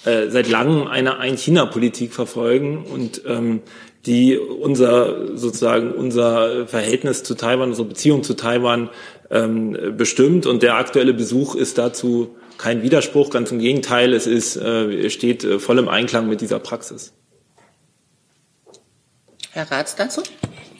äh, 0.03 0.29
seit 0.29 0.49
langem 0.49 0.87
eine 0.87 1.19
Ein-China-Politik 1.19 2.13
verfolgen 2.13 2.85
und 2.85 3.21
ähm, 3.25 3.61
die 4.05 4.37
unser 4.37 5.35
sozusagen 5.37 5.91
unser 5.91 6.67
Verhältnis 6.67 7.23
zu 7.23 7.35
Taiwan, 7.35 7.69
unsere 7.69 7.87
Beziehung 7.87 8.23
zu 8.23 8.35
Taiwan 8.35 8.89
ähm, 9.31 9.95
bestimmt. 9.97 10.45
Und 10.45 10.61
der 10.63 10.75
aktuelle 10.75 11.13
Besuch 11.13 11.55
ist 11.55 11.77
dazu 11.77 12.35
kein 12.57 12.83
Widerspruch, 12.83 13.29
ganz 13.31 13.51
im 13.51 13.59
Gegenteil, 13.59 14.13
es 14.13 14.27
ist, 14.27 14.57
äh, 14.57 15.09
steht 15.09 15.43
äh, 15.43 15.59
voll 15.59 15.79
im 15.79 15.89
Einklang 15.89 16.29
mit 16.29 16.41
dieser 16.41 16.59
Praxis. 16.59 17.13
Herr 19.55 19.71
Ratz 19.71 19.95
dazu? 19.95 20.21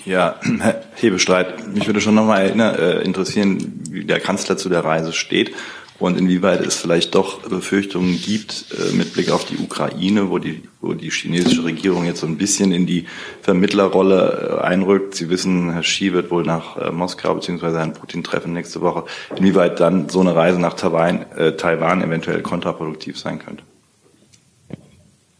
Ja, 0.05 0.38
Herr 0.59 0.81
Hebestreit, 0.95 1.65
mich 1.73 1.88
würde 1.88 2.01
schon 2.01 2.13
nochmal 2.13 2.59
äh, 2.59 3.03
interessieren, 3.03 3.81
wie 3.89 4.03
der 4.03 4.19
Kanzler 4.19 4.57
zu 4.57 4.67
der 4.67 4.83
Reise 4.83 5.13
steht 5.13 5.53
und 5.97 6.19
inwieweit 6.19 6.59
es 6.59 6.75
vielleicht 6.75 7.15
doch 7.15 7.39
Befürchtungen 7.43 8.19
gibt 8.21 8.65
äh, 8.77 8.93
mit 8.93 9.13
Blick 9.13 9.31
auf 9.31 9.45
die 9.45 9.55
Ukraine, 9.59 10.29
wo 10.29 10.39
die, 10.39 10.63
wo 10.81 10.93
die 10.93 11.09
chinesische 11.09 11.63
Regierung 11.63 12.03
jetzt 12.03 12.19
so 12.19 12.27
ein 12.27 12.38
bisschen 12.38 12.73
in 12.73 12.85
die 12.85 13.05
Vermittlerrolle 13.43 14.59
äh, 14.59 14.61
einrückt. 14.61 15.15
Sie 15.15 15.29
wissen, 15.29 15.71
Herr 15.71 15.81
Xi 15.81 16.11
wird 16.11 16.29
wohl 16.29 16.43
nach 16.43 16.75
äh, 16.75 16.91
Moskau 16.91 17.33
bzw. 17.33 17.77
Herrn 17.77 17.93
Putin 17.93 18.25
treffen 18.25 18.51
nächste 18.51 18.81
Woche. 18.81 19.05
Inwieweit 19.38 19.79
dann 19.79 20.09
so 20.09 20.19
eine 20.19 20.35
Reise 20.35 20.59
nach 20.59 20.73
Taiwan, 20.73 21.25
äh, 21.38 21.53
Taiwan 21.53 22.03
eventuell 22.03 22.41
kontraproduktiv 22.41 23.17
sein 23.17 23.39
könnte? 23.39 23.63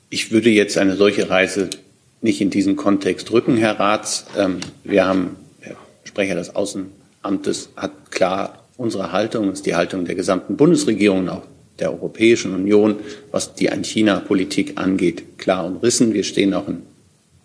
Ich 0.10 0.32
würde 0.32 0.50
jetzt 0.52 0.78
eine 0.78 0.95
solche 0.95 1.30
Reise 1.30 1.69
nicht 2.26 2.42
in 2.42 2.50
diesen 2.50 2.76
Kontext 2.76 3.32
rücken, 3.32 3.56
Herr 3.56 3.80
Rats. 3.80 4.26
Ähm, 4.36 4.58
wir 4.84 5.06
haben, 5.06 5.38
der 5.64 5.78
Sprecher 6.04 6.36
des 6.36 6.56
Außenamtes 6.56 7.70
hat 7.78 8.12
klar 8.12 8.66
unsere 8.78 9.12
Haltung, 9.12 9.52
ist 9.54 9.66
die 9.66 9.76
Haltung 9.76 10.06
der 10.06 10.16
gesamten 10.16 10.58
Bundesregierung, 10.58 11.30
auch 11.30 11.44
der 11.80 11.92
Europäischen 11.92 12.54
Union, 12.56 12.96
was 13.32 13.54
die 13.54 13.70
Ein-China-Politik 13.70 14.74
angeht, 14.76 15.38
klar 15.38 15.66
umrissen. 15.66 16.14
Wir 16.14 16.24
stehen 16.24 16.54
auch 16.56 16.68
in 16.68 16.82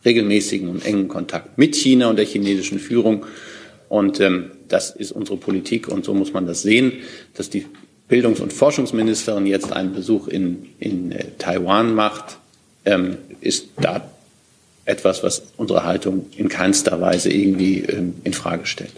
regelmäßigen 0.04 0.68
und 0.68 0.84
engen 0.86 1.08
Kontakt 1.08 1.58
mit 1.58 1.76
China 1.76 2.08
und 2.08 2.16
der 2.16 2.24
chinesischen 2.24 2.78
Führung. 2.78 3.26
Und 3.90 4.18
ähm, 4.20 4.50
das 4.68 4.90
ist 4.90 5.12
unsere 5.12 5.36
Politik 5.36 5.88
und 5.88 6.06
so 6.06 6.14
muss 6.14 6.32
man 6.32 6.46
das 6.46 6.62
sehen, 6.62 6.92
dass 7.34 7.50
die 7.50 7.66
Bildungs- 8.08 8.40
und 8.40 8.52
Forschungsministerin 8.52 9.44
jetzt 9.46 9.72
einen 9.72 9.92
Besuch 9.92 10.26
in, 10.26 10.70
in 10.78 11.12
äh, 11.12 11.26
Taiwan 11.36 11.94
macht, 11.94 12.38
ähm, 12.86 13.18
ist 13.42 13.68
da 13.80 14.10
etwas, 14.90 15.22
was 15.22 15.42
unsere 15.56 15.84
Haltung 15.84 16.26
in 16.36 16.48
keinster 16.48 17.00
Weise 17.00 17.30
irgendwie 17.30 17.80
ähm, 17.80 18.14
in 18.24 18.34
Frage 18.34 18.66
stellt. 18.66 18.92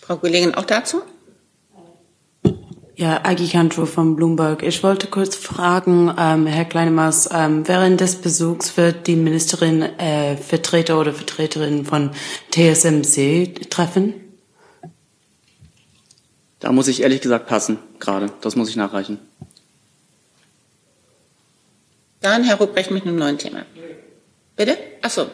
Frau 0.00 0.16
Kollegin, 0.16 0.54
auch 0.54 0.64
dazu? 0.64 1.02
Ja, 2.96 3.24
Agi 3.24 3.48
Kantro 3.48 3.86
von 3.86 4.16
Bloomberg. 4.16 4.62
Ich 4.62 4.82
wollte 4.82 5.06
kurz 5.06 5.34
fragen, 5.34 6.14
ähm, 6.18 6.46
Herr 6.46 6.64
Kleinemaß, 6.66 7.30
ähm, 7.32 7.66
während 7.66 8.00
des 8.00 8.16
Besuchs 8.16 8.76
wird 8.76 9.06
die 9.06 9.16
Ministerin 9.16 9.82
äh, 9.82 10.36
Vertreter 10.36 11.00
oder 11.00 11.12
Vertreterin 11.12 11.84
von 11.84 12.10
TSMC 12.50 13.70
treffen? 13.70 14.14
Da 16.60 16.70
muss 16.70 16.86
ich 16.86 17.02
ehrlich 17.02 17.20
gesagt 17.20 17.48
passen, 17.48 17.78
gerade. 17.98 18.30
Das 18.40 18.54
muss 18.54 18.68
ich 18.68 18.76
nachreichen. 18.76 19.18
Dann 22.22 22.44
Herr 22.44 22.56
Ruprecht 22.56 22.90
mit 22.90 23.02
einem 23.04 23.16
neuen 23.16 23.38
Thema. 23.38 23.66
Bitte? 24.56 24.78
Ach 25.02 25.10
so. 25.10 25.26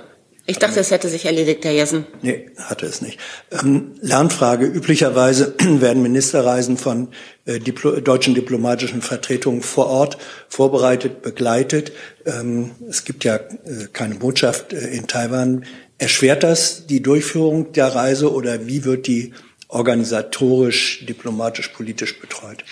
Ich 0.50 0.58
dachte, 0.58 0.80
es 0.80 0.90
hätte 0.90 1.10
sich 1.10 1.26
erledigt, 1.26 1.62
Herr 1.66 1.72
Jessen. 1.72 2.06
Nee, 2.22 2.48
hatte 2.56 2.86
es 2.86 3.02
nicht. 3.02 3.20
Ähm, 3.50 3.92
Lernfrage. 4.00 4.64
Üblicherweise 4.64 5.54
werden 5.60 6.02
Ministerreisen 6.02 6.78
von 6.78 7.08
äh, 7.44 7.58
Diplo 7.58 8.00
deutschen 8.00 8.34
diplomatischen 8.34 9.02
Vertretungen 9.02 9.60
vor 9.60 9.88
Ort 9.88 10.16
vorbereitet, 10.48 11.20
begleitet. 11.20 11.92
Ähm, 12.24 12.70
es 12.88 13.04
gibt 13.04 13.24
ja 13.24 13.36
äh, 13.36 13.88
keine 13.92 14.14
Botschaft 14.14 14.72
äh, 14.72 14.88
in 14.88 15.06
Taiwan. 15.06 15.66
Erschwert 15.98 16.42
das 16.42 16.86
die 16.86 17.02
Durchführung 17.02 17.72
der 17.72 17.88
Reise 17.88 18.32
oder 18.32 18.66
wie 18.66 18.86
wird 18.86 19.06
die 19.06 19.34
organisatorisch, 19.68 21.04
diplomatisch, 21.04 21.68
politisch 21.68 22.18
betreut? 22.18 22.64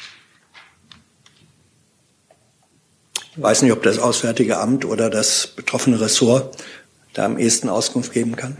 Ich 3.37 3.43
weiß 3.43 3.63
nicht, 3.63 3.73
ob 3.73 3.83
das 3.83 3.99
Auswärtige 3.99 4.59
Amt 4.59 4.85
oder 4.85 5.11
das 5.11 5.47
betroffene 5.47 6.01
Ressort 6.01 6.57
da 7.13 7.25
am 7.25 7.39
ehesten 7.39 7.69
Auskunft 7.69 8.13
geben 8.13 8.37
kann? 8.37 8.57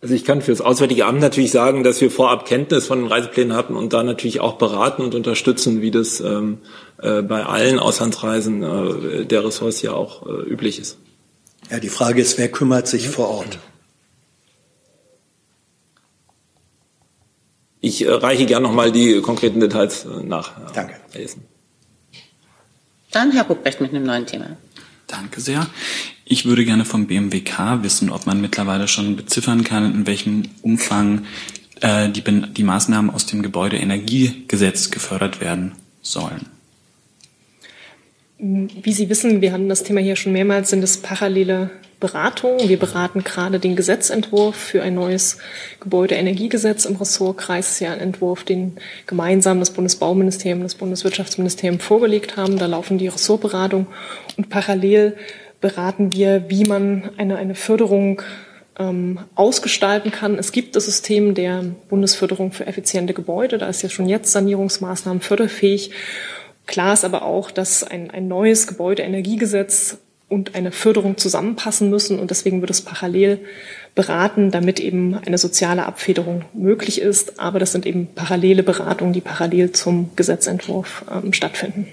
Also 0.00 0.14
ich 0.14 0.24
kann 0.24 0.40
für 0.40 0.52
das 0.52 0.60
Auswärtige 0.60 1.04
Amt 1.06 1.20
natürlich 1.20 1.50
sagen, 1.50 1.82
dass 1.82 2.00
wir 2.00 2.12
vorab 2.12 2.46
Kenntnis 2.46 2.86
von 2.86 3.00
den 3.00 3.08
Reiseplänen 3.08 3.56
hatten 3.56 3.74
und 3.74 3.92
da 3.92 4.04
natürlich 4.04 4.40
auch 4.40 4.54
beraten 4.54 5.02
und 5.02 5.16
unterstützen, 5.16 5.82
wie 5.82 5.90
das 5.90 6.20
ähm, 6.20 6.58
äh, 7.02 7.22
bei 7.22 7.44
allen 7.44 7.80
Auslandsreisen 7.80 8.62
äh, 8.62 9.24
der 9.24 9.44
Ressorts 9.44 9.82
ja 9.82 9.92
auch 9.92 10.26
äh, 10.26 10.42
üblich 10.48 10.78
ist. 10.78 10.98
Ja, 11.70 11.80
die 11.80 11.88
Frage 11.88 12.20
ist, 12.20 12.38
wer 12.38 12.48
kümmert 12.48 12.86
sich 12.86 13.08
vor 13.08 13.28
Ort? 13.28 13.58
Ich 17.80 18.04
äh, 18.04 18.10
reiche 18.10 18.46
gern 18.46 18.62
nochmal 18.62 18.92
die 18.92 19.20
konkreten 19.22 19.58
Details 19.58 20.04
äh, 20.04 20.22
nach. 20.22 20.52
Danke. 20.72 20.94
Herr 21.10 21.20
Jessen. 21.20 21.55
Dann 23.10 23.32
Herr 23.32 23.46
Ruprecht 23.46 23.80
mit 23.80 23.90
einem 23.90 24.04
neuen 24.04 24.26
Thema. 24.26 24.56
Danke 25.06 25.40
sehr. 25.40 25.66
Ich 26.24 26.44
würde 26.44 26.64
gerne 26.64 26.84
vom 26.84 27.06
BMWK 27.06 27.82
wissen, 27.82 28.10
ob 28.10 28.26
man 28.26 28.40
mittlerweile 28.40 28.88
schon 28.88 29.16
beziffern 29.16 29.62
kann, 29.62 29.94
in 29.94 30.06
welchem 30.06 30.42
Umfang 30.62 31.24
äh, 31.80 32.08
die, 32.08 32.22
die 32.22 32.62
Maßnahmen 32.64 33.10
aus 33.10 33.26
dem 33.26 33.42
Gebäudeenergiegesetz 33.42 34.90
gefördert 34.90 35.40
werden 35.40 35.72
sollen. 36.02 36.46
Wie 38.38 38.92
Sie 38.92 39.08
wissen, 39.08 39.40
wir 39.40 39.52
haben 39.52 39.68
das 39.68 39.82
Thema 39.82 40.00
hier 40.00 40.16
schon 40.16 40.32
mehrmals, 40.32 40.70
sind 40.70 40.82
es 40.82 40.98
parallele 40.98 41.70
Beratungen. 41.98 42.68
Wir 42.68 42.78
beraten 42.78 43.24
gerade 43.24 43.58
den 43.58 43.74
Gesetzentwurf 43.74 44.54
für 44.54 44.82
ein 44.82 44.94
neues 44.94 45.38
Gebäudeenergiegesetz 45.80 46.84
im 46.84 46.96
Ressortkreis. 46.96 47.66
Das 47.66 47.74
ist 47.74 47.80
ja 47.80 47.92
ein 47.92 48.00
Entwurf, 48.00 48.44
den 48.44 48.76
gemeinsam 49.06 49.60
das 49.60 49.70
Bundesbauministerium 49.70 50.60
und 50.60 50.64
das 50.64 50.74
Bundeswirtschaftsministerium 50.74 51.80
vorgelegt 51.80 52.36
haben. 52.36 52.58
Da 52.58 52.66
laufen 52.66 52.98
die 52.98 53.08
Ressortberatungen 53.08 53.86
und 54.36 54.50
parallel 54.50 55.16
beraten 55.60 56.12
wir, 56.12 56.44
wie 56.48 56.64
man 56.64 57.10
eine, 57.16 57.36
eine 57.36 57.54
Förderung 57.54 58.20
ähm, 58.78 59.20
ausgestalten 59.34 60.10
kann. 60.10 60.38
Es 60.38 60.52
gibt 60.52 60.76
das 60.76 60.84
System 60.84 61.34
der 61.34 61.64
Bundesförderung 61.88 62.52
für 62.52 62.66
effiziente 62.66 63.14
Gebäude. 63.14 63.58
Da 63.58 63.68
ist 63.68 63.82
ja 63.82 63.88
schon 63.88 64.08
jetzt 64.08 64.32
Sanierungsmaßnahmen 64.32 65.22
förderfähig. 65.22 65.92
Klar 66.66 66.92
ist 66.92 67.04
aber 67.04 67.22
auch, 67.22 67.50
dass 67.50 67.84
ein, 67.84 68.10
ein 68.10 68.28
neues 68.28 68.66
Gebäudeenergiegesetz 68.66 69.98
und 70.28 70.54
eine 70.54 70.72
Förderung 70.72 71.16
zusammenpassen 71.18 71.88
müssen 71.88 72.18
und 72.18 72.30
deswegen 72.30 72.60
wird 72.60 72.70
es 72.70 72.82
parallel 72.82 73.40
beraten, 73.94 74.50
damit 74.50 74.80
eben 74.80 75.14
eine 75.14 75.38
soziale 75.38 75.86
Abfederung 75.86 76.44
möglich 76.52 77.00
ist. 77.00 77.38
Aber 77.38 77.58
das 77.58 77.72
sind 77.72 77.86
eben 77.86 78.08
parallele 78.14 78.62
Beratungen, 78.62 79.12
die 79.12 79.20
parallel 79.20 79.72
zum 79.72 80.10
Gesetzentwurf 80.16 81.04
ähm, 81.10 81.32
stattfinden 81.32 81.86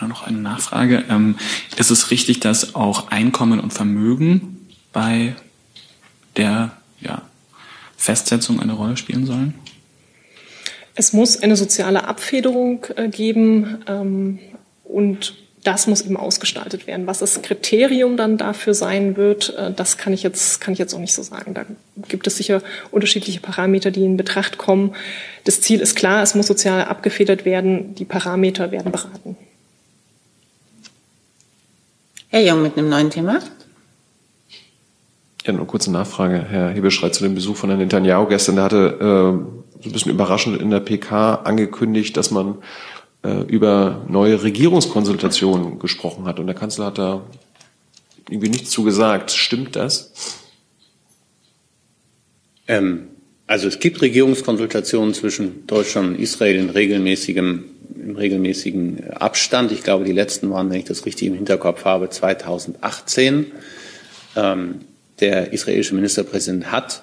gerne 0.00 0.12
noch 0.12 0.26
eine 0.26 0.38
Nachfrage. 0.38 1.04
Ähm, 1.08 1.36
ist 1.76 1.90
es 1.90 2.10
richtig, 2.10 2.40
dass 2.40 2.74
auch 2.74 3.08
Einkommen 3.08 3.60
und 3.60 3.72
Vermögen 3.72 4.66
bei 4.92 5.34
der 6.36 6.72
ja, 7.00 7.22
Festsetzung 7.96 8.60
eine 8.60 8.72
Rolle 8.72 8.96
spielen 8.96 9.26
sollen? 9.26 9.54
Es 10.94 11.12
muss 11.12 11.42
eine 11.42 11.56
soziale 11.56 12.04
Abfederung 12.08 12.86
äh, 12.96 13.08
geben 13.08 13.78
ähm, 13.86 14.38
und 14.84 15.34
das 15.62 15.86
muss 15.86 16.02
eben 16.02 16.16
ausgestaltet 16.16 16.86
werden. 16.86 17.06
Was 17.06 17.18
das 17.18 17.42
Kriterium 17.42 18.16
dann 18.16 18.38
dafür 18.38 18.72
sein 18.72 19.16
wird, 19.16 19.54
äh, 19.56 19.72
das 19.72 19.98
kann 19.98 20.12
ich 20.12 20.22
jetzt, 20.22 20.60
kann 20.60 20.72
ich 20.72 20.78
jetzt 20.78 20.94
auch 20.94 20.98
nicht 20.98 21.12
so 21.12 21.22
sagen. 21.22 21.54
Da 21.54 21.64
gibt 22.08 22.26
es 22.26 22.36
sicher 22.36 22.62
unterschiedliche 22.90 23.40
Parameter, 23.40 23.90
die 23.90 24.04
in 24.04 24.16
Betracht 24.16 24.58
kommen. 24.58 24.94
Das 25.44 25.60
Ziel 25.60 25.80
ist 25.80 25.96
klar, 25.96 26.22
es 26.22 26.34
muss 26.34 26.46
sozial 26.46 26.84
abgefedert 26.84 27.44
werden. 27.44 27.94
Die 27.94 28.04
Parameter 28.04 28.70
werden 28.70 28.90
beraten. 28.90 29.36
Herr 32.28 32.42
Jung 32.42 32.62
mit 32.62 32.78
einem 32.78 32.88
neuen 32.88 33.10
Thema. 33.10 33.40
Ja, 35.44 35.52
nur 35.52 35.62
eine 35.62 35.66
kurze 35.66 35.90
Nachfrage, 35.90 36.46
Herr 36.48 36.70
Hebestreit, 36.70 37.14
zu 37.14 37.24
dem 37.24 37.34
Besuch 37.34 37.56
von 37.56 37.70
Herrn 37.70 37.80
Netanyahu 37.80 38.26
gestern. 38.26 38.56
Der 38.56 38.64
hatte 38.64 38.96
äh, 38.98 39.82
so 39.82 39.88
ein 39.88 39.92
bisschen 39.92 40.12
überraschend 40.12 40.60
in 40.60 40.70
der 40.70 40.80
PK 40.80 41.36
angekündigt, 41.36 42.16
dass 42.16 42.30
man 42.30 42.58
äh, 43.22 43.42
über 43.42 44.04
neue 44.08 44.42
Regierungskonsultationen 44.42 45.78
gesprochen 45.78 46.24
hat. 46.24 46.38
Und 46.38 46.46
der 46.46 46.54
Kanzler 46.54 46.86
hat 46.86 46.98
da 46.98 47.22
irgendwie 48.28 48.48
nichts 48.48 48.70
zu 48.70 48.82
gesagt. 48.82 49.30
Stimmt 49.30 49.76
das? 49.76 50.12
Ähm, 52.68 53.08
also 53.46 53.66
es 53.66 53.80
gibt 53.80 54.00
Regierungskonsultationen 54.00 55.12
zwischen 55.12 55.66
Deutschland 55.66 56.10
und 56.10 56.20
Israel 56.20 56.56
in 56.56 56.70
regelmäßigem, 56.70 57.64
in 58.00 58.16
regelmäßigen 58.16 59.10
Abstand. 59.10 59.72
Ich 59.72 59.82
glaube, 59.82 60.04
die 60.04 60.12
letzten 60.12 60.50
waren, 60.50 60.70
wenn 60.70 60.78
ich 60.78 60.84
das 60.84 61.04
richtig 61.04 61.28
im 61.28 61.34
Hinterkopf 61.34 61.84
habe, 61.84 62.08
2018. 62.08 63.46
Ähm, 64.36 64.76
der 65.18 65.52
israelische 65.52 65.94
Ministerpräsident 65.94 66.70
hat 66.70 67.02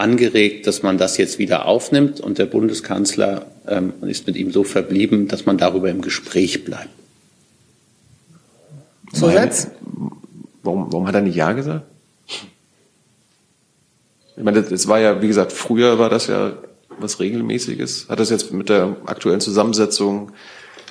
angeregt, 0.00 0.66
dass 0.66 0.82
man 0.82 0.98
das 0.98 1.16
jetzt 1.16 1.38
wieder 1.38 1.66
aufnimmt 1.66 2.20
und 2.20 2.38
der 2.38 2.46
Bundeskanzler 2.46 3.46
ähm, 3.68 3.92
ist 4.02 4.26
mit 4.26 4.36
ihm 4.36 4.50
so 4.50 4.64
verblieben, 4.64 5.28
dass 5.28 5.46
man 5.46 5.58
darüber 5.58 5.90
im 5.90 6.00
Gespräch 6.00 6.64
bleibt. 6.64 6.88
Zusatz? 9.12 9.68
Warum, 10.62 10.92
warum 10.92 11.06
hat 11.06 11.14
er 11.14 11.20
nicht 11.20 11.36
Ja 11.36 11.52
gesagt? 11.52 11.84
Ich 14.36 14.44
meine, 14.44 14.62
das 14.62 14.88
war 14.88 14.98
ja, 14.98 15.20
wie 15.20 15.28
gesagt, 15.28 15.52
früher 15.52 15.98
war 15.98 16.08
das 16.08 16.26
ja 16.26 16.54
was 16.98 17.20
Regelmäßiges. 17.20 18.06
Hat 18.08 18.20
das 18.20 18.30
jetzt 18.30 18.52
mit 18.52 18.68
der 18.68 18.96
aktuellen 19.06 19.40
Zusammensetzung 19.40 20.32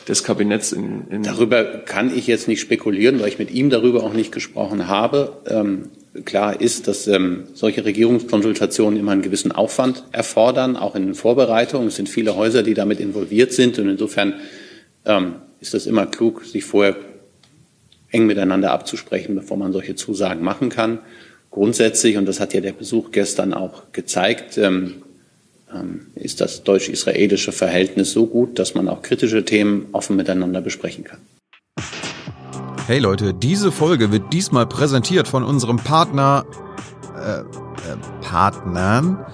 des 0.08 0.24
Kabinetts 0.24 0.72
in, 0.72 1.08
in 1.10 1.24
Darüber 1.24 1.64
kann 1.64 2.16
ich 2.16 2.28
jetzt 2.28 2.48
nicht 2.48 2.62
spekulieren, 2.62 3.20
weil 3.20 3.28
ich 3.28 3.40
mit 3.40 3.52
ihm 3.52 3.70
darüber 3.70 4.04
auch 4.04 4.14
nicht 4.14 4.32
gesprochen 4.32 4.88
habe. 4.88 5.38
Ähm, 5.48 5.90
klar 6.26 6.60
ist, 6.60 6.88
dass 6.88 7.08
ähm, 7.08 7.44
solche 7.54 7.86
Regierungskonsultationen 7.86 9.00
immer 9.00 9.12
einen 9.12 9.22
gewissen 9.22 9.52
Aufwand 9.52 10.04
erfordern, 10.12 10.76
auch 10.76 10.96
in 10.96 11.06
den 11.06 11.16
Vorbereitungen. 11.16 11.88
Es 11.88 11.96
sind 11.96 12.10
viele 12.10 12.36
Häuser, 12.36 12.64
die 12.64 12.74
damit 12.74 13.00
involviert 13.00 13.54
sind 13.54 13.78
und 13.80 13.90
insofern 13.90 14.34
ähm, 15.06 15.36
ist 15.60 15.74
es 15.74 15.86
immer 15.86 16.06
klug, 16.06 16.46
sich 16.46 16.64
vorher 16.64 16.96
eng 18.12 18.26
miteinander 18.26 18.72
abzusprechen, 18.72 19.36
bevor 19.36 19.58
man 19.58 19.72
solche 19.72 19.96
Zusagen 19.96 20.44
machen 20.44 20.70
kann. 20.70 21.00
Grundsätzlich, 21.52 22.18
und 22.18 22.26
das 22.26 22.40
hat 22.40 22.54
ja 22.54 22.62
der 22.62 22.74
Besuch 22.74 23.12
gestern 23.12 23.54
auch 23.54 23.92
gezeigt, 23.92 24.58
ähm, 24.58 25.04
ist 26.16 26.42
das 26.42 26.64
deutsch-israelische 26.64 27.52
Verhältnis 27.52 28.12
so 28.12 28.26
gut, 28.26 28.60
dass 28.60 28.76
man 28.76 28.88
auch 28.88 29.02
kritische 29.02 29.46
Themen 29.46 29.88
offen 29.92 30.16
miteinander 30.16 30.62
besprechen 30.62 31.04
kann. 31.04 31.20
Hey 32.88 33.00
Leute, 33.00 33.34
diese 33.34 33.72
Folge 33.72 34.12
wird 34.12 34.34
diesmal 34.34 34.66
präsentiert 34.66 35.28
von 35.28 35.44
unserem 35.44 35.78
Partner, 35.78 36.46
äh, 37.16 37.42
äh, 37.42 37.44
Partnern, 38.22 39.26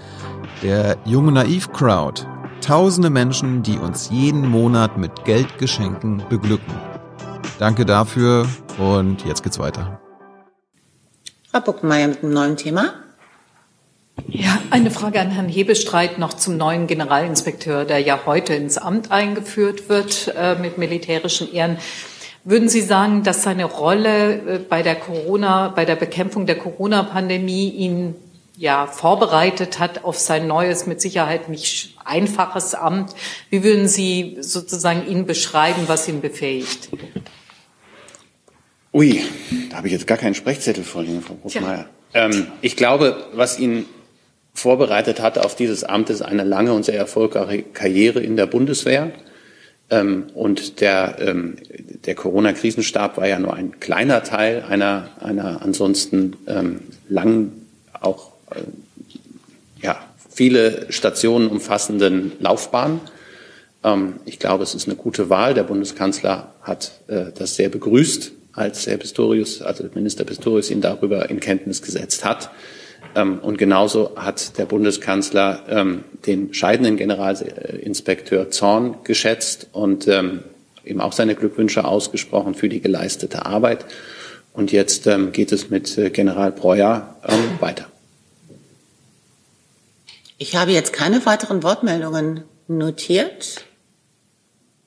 der 0.62 0.98
Junge 1.06 1.32
Naiv 1.32 1.72
Crowd. 1.72 2.24
Tausende 2.60 3.10
Menschen, 3.10 3.64
die 3.64 3.78
uns 3.78 4.10
jeden 4.10 4.50
Monat 4.50 4.98
mit 4.98 5.24
Geldgeschenken 5.24 6.24
beglücken. 6.30 6.74
Danke 7.60 7.86
dafür 7.86 8.48
und 8.78 9.26
jetzt 9.26 9.44
geht's 9.44 9.60
weiter. 9.60 10.02
Frau 11.50 11.62
Buckmeier 11.62 12.10
mit 12.10 12.24
einem 12.24 12.34
neuen 12.34 12.58
Thema. 12.58 13.05
Ja, 14.38 14.62
eine 14.70 14.92
Frage 14.92 15.22
an 15.22 15.32
Herrn 15.32 15.48
Hebestreit 15.48 16.20
noch 16.20 16.34
zum 16.34 16.58
neuen 16.58 16.88
Generalinspekteur, 16.88 17.86
der 17.86 18.00
ja 18.00 18.20
heute 18.26 18.54
ins 18.54 18.78
Amt 18.78 19.10
eingeführt 19.10 19.88
wird 19.88 20.34
äh, 20.38 20.56
mit 20.56 20.78
militärischen 20.78 21.54
Ehren. 21.54 21.78
Würden 22.44 22.68
Sie 22.68 22.82
sagen, 22.82 23.24
dass 23.24 23.44
seine 23.44 23.64
Rolle 23.64 24.34
äh, 24.34 24.60
bei 24.60 24.84
der 24.84 24.96
Corona, 24.96 25.70
bei 25.70 25.86
der 25.86 25.96
Bekämpfung 25.96 26.46
der 26.46 26.58
Corona-Pandemie 26.58 27.70
ihn 27.70 28.16
ja 28.58 28.88
vorbereitet 28.88 29.80
hat 29.80 30.04
auf 30.04 30.20
sein 30.20 30.48
neues, 30.48 30.86
mit 30.86 31.00
Sicherheit 31.00 31.48
nicht 31.48 31.96
einfaches 32.04 32.76
Amt? 32.76 33.16
Wie 33.50 33.64
würden 33.64 33.88
Sie 33.88 34.36
sozusagen 34.42 35.08
ihn 35.08 35.26
beschreiben, 35.26 35.84
was 35.88 36.10
ihn 36.10 36.20
befähigt? 36.20 36.90
Ui, 38.92 39.22
da 39.70 39.78
habe 39.78 39.88
ich 39.88 39.94
jetzt 39.94 40.08
gar 40.08 40.18
keinen 40.18 40.36
Sprechzettel 40.36 40.84
vorliegen, 40.84 41.22
Frau 41.22 41.36
Bruckmeier. 41.36 41.86
Ähm, 42.14 42.48
ich 42.62 42.76
glaube, 42.76 43.28
was 43.34 43.60
ihn 43.60 43.86
vorbereitet 44.56 45.22
hat 45.22 45.38
auf 45.38 45.56
dieses 45.56 45.84
Amt, 45.84 46.10
ist 46.10 46.22
eine 46.24 46.44
lange 46.44 46.74
und 46.74 46.86
sehr 46.86 46.98
erfolgreiche 46.98 47.64
Karriere 47.64 48.22
in 48.22 48.38
der 48.38 48.48
Bundeswehr. 48.48 49.12
Ähm, 49.92 50.28
und 50.34 50.82
der, 50.82 51.18
ähm, 51.20 51.58
der 52.06 52.16
Corona-Krisenstab 52.16 53.18
war 53.18 53.28
ja 53.28 53.38
nur 53.38 53.54
ein 53.54 53.80
kleiner 53.80 54.24
Teil 54.24 54.64
einer, 54.68 55.10
einer 55.20 55.62
ansonsten 55.62 56.38
ähm, 56.48 56.80
lang 57.08 57.52
auch 58.02 58.32
äh, 58.52 58.62
ja, 59.84 59.98
viele 60.34 60.88
Stationen 60.90 61.50
umfassenden 61.50 62.32
Laufbahn. 62.40 63.02
Ähm, 63.84 64.16
ich 64.26 64.40
glaube, 64.40 64.64
es 64.64 64.74
ist 64.74 64.88
eine 64.88 64.96
gute 64.96 65.30
Wahl. 65.30 65.54
Der 65.54 65.64
Bundeskanzler 65.64 66.54
hat 66.62 66.94
äh, 67.08 67.26
das 67.38 67.56
sehr 67.56 67.70
begrüßt, 67.70 68.32
als 68.54 68.88
Herr 68.88 68.98
Pistorius, 68.98 69.62
also 69.62 69.84
Minister 69.94 70.24
Pistorius 70.24 70.72
ihn 70.72 70.82
darüber 70.82 71.30
in 71.30 71.40
Kenntnis 71.40 71.82
gesetzt 71.82 72.26
hat. 72.26 72.50
Ähm, 73.16 73.40
und 73.40 73.58
genauso 73.58 74.12
hat 74.16 74.58
der 74.58 74.66
Bundeskanzler 74.66 75.64
ähm, 75.70 76.04
den 76.26 76.54
scheidenden 76.54 76.98
Generalinspekteur 76.98 78.52
Zorn 78.52 78.98
geschätzt 79.04 79.68
und 79.72 80.08
ähm, 80.08 80.44
ihm 80.84 81.02
auch 81.02 81.14
seine 81.14 81.36
Glückwünsche 81.36 81.86
ausgesprochen 81.86 82.54
für 82.54 82.70
die 82.70 82.82
geleistete 82.82 83.46
Arbeit. 83.46 83.86
Und 84.54 84.72
jetzt 84.72 85.10
geht 85.34 85.52
es 85.52 85.70
mit 85.70 85.98
äh, 85.98 86.10
General 86.12 86.52
Breuer 86.52 87.18
weiter. 87.60 87.88
Ich 90.38 90.56
habe 90.56 90.72
jetzt 90.72 90.94
keine 90.94 91.26
weiteren 91.26 91.64
Wortmeldungen 91.64 92.44
notiert. 92.68 93.66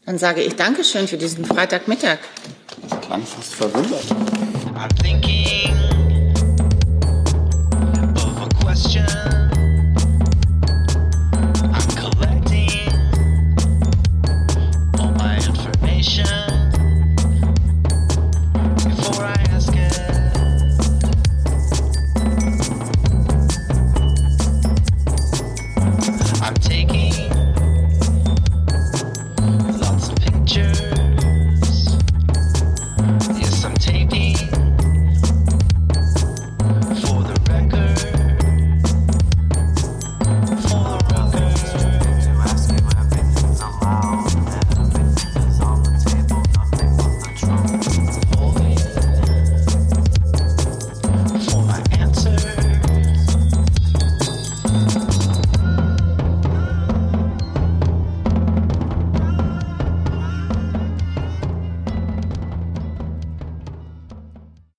Dann 0.07 0.17
sage 0.17 0.43
ich 0.43 0.57
Dankeschön 0.57 1.09
für 1.09 1.19
diesen 1.19 1.45
Freitagmittag. 1.45 2.19
Das 2.89 3.01
klang 3.03 3.23
fast 3.23 3.55
verwundert. 3.55 4.05
I'm 4.75 4.89
thinking 5.03 5.58